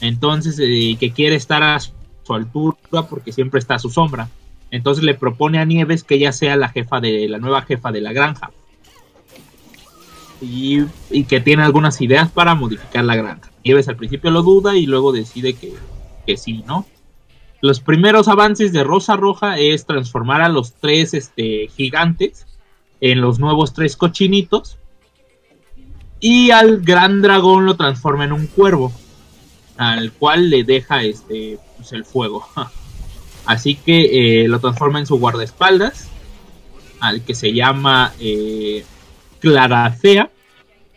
[0.00, 1.94] Entonces, eh, que quiere estar a su
[2.34, 2.76] altura
[3.08, 4.28] porque siempre está a su sombra.
[4.70, 8.00] Entonces le propone a Nieves que ella sea la jefa de la nueva jefa de
[8.00, 8.50] la granja.
[10.40, 13.50] Y, y que tiene algunas ideas para modificar la granja.
[13.64, 15.74] Nieves al principio lo duda y luego decide que,
[16.26, 16.86] que sí, ¿no?
[17.60, 22.46] Los primeros avances de Rosa Roja es transformar a los tres este, gigantes
[23.02, 24.78] en los nuevos tres cochinitos.
[26.20, 28.92] Y al gran dragón lo transforma en un cuervo.
[29.76, 32.46] Al cual le deja este pues, el fuego.
[33.46, 36.08] Así que eh, lo transforma en su guardaespaldas.
[37.00, 38.84] Al que se llama eh,
[39.40, 40.30] Claracea.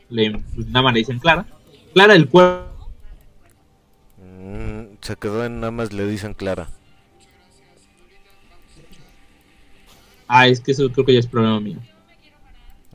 [0.10, 1.46] Le, pues, nada más le dicen Clara.
[1.94, 2.92] Clara el cuervo.
[4.18, 6.68] Mm, se quedó en nada más le dicen Clara.
[10.28, 11.78] Ah, es que eso creo que ya es problema mío.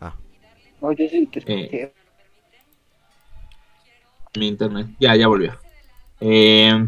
[0.01, 0.14] Ah,
[0.83, 1.93] No, yo sí te Eh.
[4.37, 4.89] Mi internet.
[5.01, 5.59] Ya, ya volvió.
[6.20, 6.87] Eh,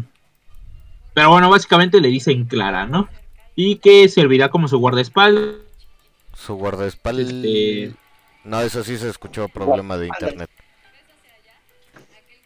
[1.13, 3.09] pero bueno, básicamente le dicen Clara, ¿no?
[3.55, 5.55] Y que servirá como su guardaespaldas.
[6.33, 7.27] su guardaespaldas.
[7.27, 7.93] Este-
[8.43, 10.49] No, eso sí se escuchó problema de internet.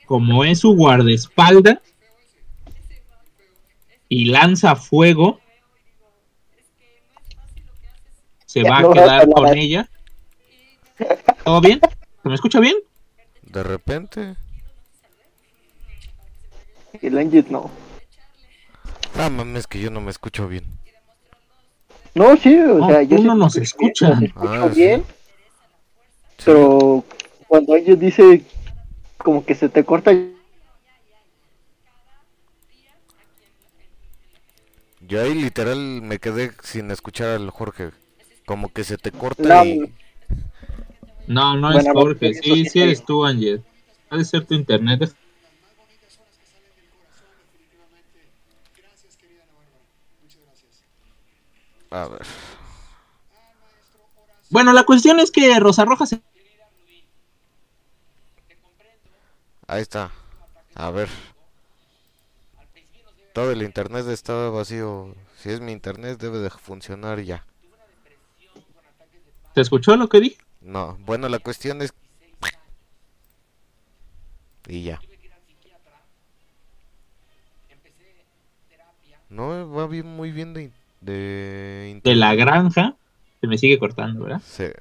[0.05, 1.79] Como es su guardaespaldas.
[4.09, 5.39] Y lanza fuego.
[8.45, 9.89] Se va a quedar con ella.
[11.43, 11.79] ¿Todo bien?
[12.23, 12.75] ¿Se me escucha bien?
[13.43, 14.35] De repente.
[17.01, 17.69] El Ángel no.
[19.17, 20.65] Ah, mames, que yo no me escucho bien.
[22.13, 25.03] No, sí, o No, sea, yo no nos escucho Ah, bien,
[26.37, 26.45] Sí.
[26.45, 27.03] pero
[27.47, 28.43] cuando Ángel dice
[29.17, 30.11] como que se te corta,
[35.07, 37.91] Yo ahí literal me quedé sin escuchar al Jorge.
[38.45, 39.93] Como que se te corta No, y...
[41.27, 42.29] No, no es Bueno, Jorge.
[42.29, 43.63] eso Sí, sí eres tú, Ángel.
[44.09, 45.13] Ha de ser tu internet.
[51.95, 52.25] A ver.
[54.49, 56.21] Bueno, la cuestión es que Rosa Roja se
[59.67, 60.11] Ahí está.
[60.75, 61.09] A ver.
[63.33, 65.15] Todo el internet está vacío.
[65.37, 67.45] Si es mi internet debe de funcionar ya.
[69.53, 70.37] ¿Te escuchó lo que dije?
[70.61, 71.93] No, bueno, la cuestión es...
[74.67, 74.99] Y ya.
[79.29, 80.73] No, va bien, muy bien de, in-
[81.05, 82.95] de De la granja.
[83.41, 84.41] Se me sigue cortando, ¿verdad?
[84.45, 84.65] Sí.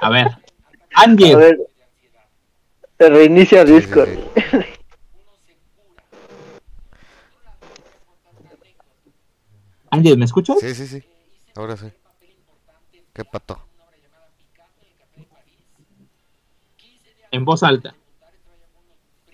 [0.00, 0.28] A ver.
[0.28, 1.58] a Ángel, ver,
[2.98, 4.08] se reinicia Sí, sí, Discord.
[4.08, 4.20] sí.
[9.90, 10.58] Ángel, ¿me escuchas?
[10.60, 11.02] Sí, sí, sí.
[11.56, 11.86] Ahora sí.
[13.12, 13.58] ¿Qué pato?
[17.30, 17.94] En voz alta.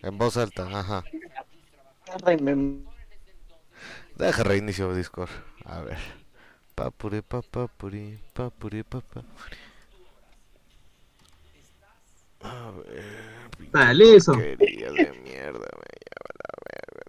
[0.03, 1.05] En voz alta, ajá.
[4.17, 5.31] Deja reinicio Discord.
[5.65, 5.99] A ver.
[6.75, 9.57] Papuri, papapuri, papuri, papapuri.
[12.43, 13.71] A ver.
[13.73, 14.33] Dale eso.
[14.35, 17.05] porquería de mierda, me lleva la verga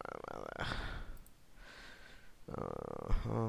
[0.00, 0.54] mamada.
[2.56, 3.46] Ajá.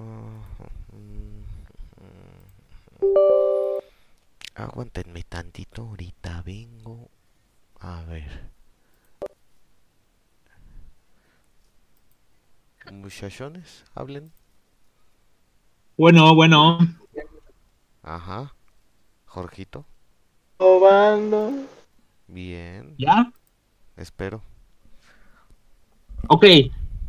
[4.55, 7.09] Aguántenme tantito, ahorita vengo.
[7.79, 8.51] A ver.
[12.91, 14.31] Muchachones, hablen.
[15.97, 16.79] Bueno, bueno.
[18.01, 18.53] Ajá.
[19.25, 19.85] Jorgito.
[20.57, 21.51] Probando.
[22.27, 22.93] Bien.
[22.97, 23.31] ¿Ya?
[23.95, 24.41] Espero.
[26.27, 26.45] Ok.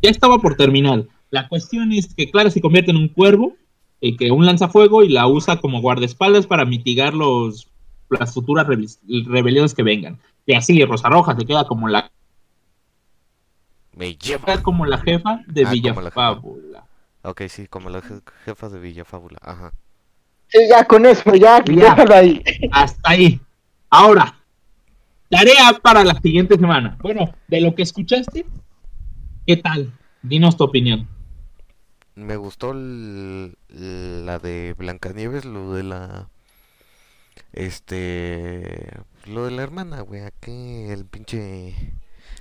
[0.01, 1.05] Ya estaba por terminar.
[1.31, 3.55] La cuestión es que Clara se convierte en un cuervo.
[4.01, 7.69] Y que un lanzafuego y la usa como guardaespaldas para mitigar los
[8.09, 10.19] las futuras rebel- rebeliones que vengan.
[10.45, 12.11] Y así Rosa Roja se queda como la
[13.95, 14.61] Me lleva.
[14.61, 15.69] como la jefa de Ah.
[15.71, 16.85] Villafábula.
[17.23, 19.39] Ok, sí, como la je- jefa de Villa Fábula.
[19.41, 19.73] Ajá.
[20.47, 21.73] Sí, ya con eso, ya, Ya.
[21.73, 22.43] déjalo ahí.
[22.71, 23.41] Hasta ahí.
[23.89, 24.37] Ahora,
[25.29, 26.97] tarea para la siguiente semana.
[27.01, 28.45] Bueno, de lo que escuchaste,
[29.47, 29.91] ¿qué tal?
[30.21, 31.07] Dinos tu opinión.
[32.13, 36.29] Me gustó el- la de Blancanieves, lo de la.
[37.53, 38.91] Este.
[39.25, 40.21] Lo de la hermana, güey.
[40.21, 41.73] Aquí el pinche.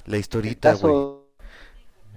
[0.04, 1.23] La historita, güey.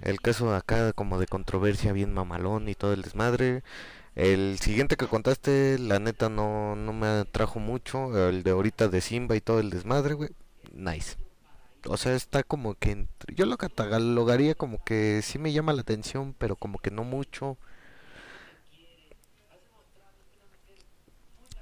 [0.02, 3.62] El caso acá como de controversia bien mamalón y todo el desmadre.
[4.14, 8.28] El siguiente que contaste, la neta no, no me atrajo mucho.
[8.28, 10.30] El de ahorita de Simba y todo el desmadre, güey.
[10.72, 11.16] Nice.
[11.86, 12.90] O sea, está como que...
[12.92, 17.04] entre- Yo lo catalogaría como que sí me llama la atención, pero como que no
[17.04, 17.56] mucho.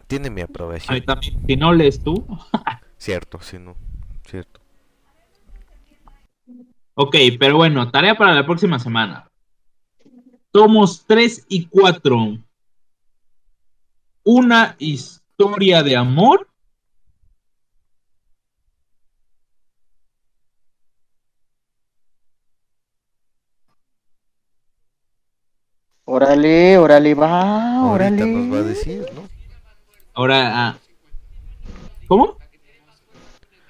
[0.07, 0.95] Tiene mi aprobación.
[0.95, 1.43] mí también.
[1.47, 2.27] Si no lees tú.
[2.99, 3.77] Cierto, sí, no.
[4.29, 4.61] Cierto.
[6.99, 9.31] Ok, pero bueno, tarea para la próxima semana.
[10.51, 12.39] Tomos 3 y 4.
[14.25, 16.49] Una historia de amor.
[26.07, 28.23] órale, órale, va, órale.
[28.23, 29.29] Ahorita nos va a decir, ¿no?
[30.15, 30.79] Ahora, ah,
[32.09, 32.39] ¿cómo?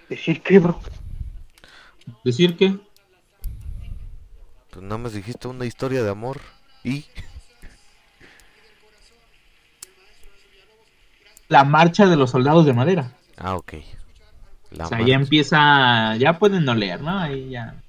[0.08, 0.78] Decir que, bro.
[2.22, 2.85] Decir que
[4.76, 6.38] Pues nada más dijiste una historia de amor
[6.84, 7.06] y...
[11.48, 13.10] la marcha de los soldados de madera.
[13.38, 13.72] Ah, ok.
[14.72, 15.10] La O sea, marcha.
[15.10, 17.18] ya empieza, ya pueden no leer, ¿no?
[17.18, 17.82] Ahí ya.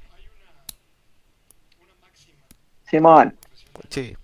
[2.90, 3.36] Simón.
[3.90, 4.16] Sí.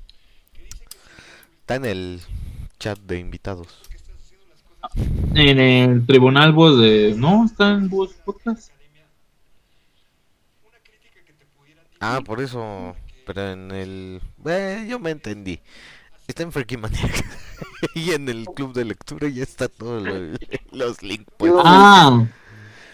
[1.60, 2.22] Está en el
[2.80, 3.68] chat de invitados.
[5.36, 8.73] En el tribunal voz de, no, está en voz podcast.
[12.04, 12.96] Ah, por eso.
[13.26, 14.22] Pero en el.
[14.46, 15.60] Eh, yo me entendí.
[16.28, 17.26] Está en Freaky Maniac.
[17.96, 20.38] y en el club de lectura ya está todo lo-
[20.72, 21.32] los links.
[21.38, 21.52] Pues.
[21.52, 22.26] Yo- Ah,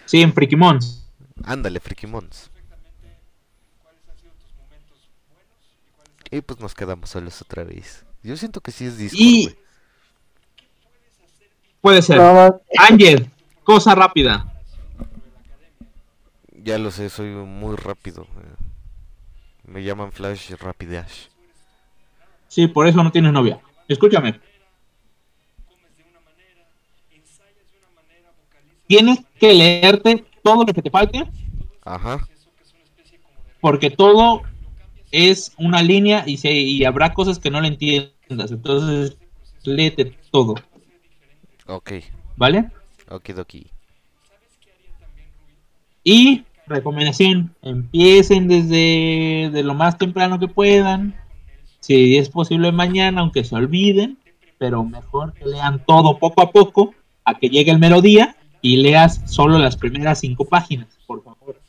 [0.06, 1.04] sí, en Frikimons.
[1.44, 2.50] Ándale, Freaky Mons.
[6.30, 8.04] Y pues nos quedamos solos otra vez.
[8.22, 9.56] Yo siento que sí es Discord, Y-.
[11.80, 12.20] Puede ser.
[12.78, 13.30] Ángel,
[13.64, 14.46] cosa rápida.
[16.62, 18.24] Ya lo sé, soy muy rápido.
[18.24, 18.69] eh.
[19.70, 21.28] Me llaman Flash Rapidash.
[22.48, 23.60] Sí, por eso no tienes novia.
[23.86, 24.40] Escúchame.
[28.88, 31.24] Tienes que leerte todo lo que te falte,
[31.84, 32.26] Ajá.
[33.60, 34.42] porque todo
[35.12, 38.50] es una línea y, se, y habrá cosas que no le entiendas.
[38.50, 39.16] Entonces,
[39.62, 40.56] léete todo,
[41.66, 41.92] Ok.
[42.36, 42.68] ¿vale?
[43.08, 43.70] Okidoki.
[46.02, 51.14] Y recomendación, empiecen desde de lo más temprano que puedan.
[51.80, 54.18] Si es posible mañana, aunque se olviden,
[54.58, 56.94] pero mejor que lean todo poco a poco,
[57.24, 61.60] a que llegue el mero día y leas solo las primeras cinco páginas, por favor.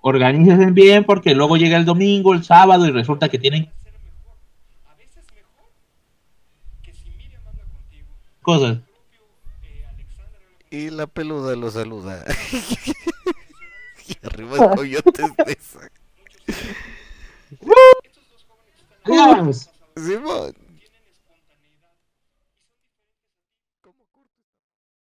[0.00, 3.70] Organícense bien porque luego llega el domingo, el sábado y resulta que tienen
[8.40, 8.78] cosas.
[10.70, 12.24] Y la peluda lo saluda.
[14.06, 15.90] y arriba el coyote de esa.
[19.96, 20.67] Simón.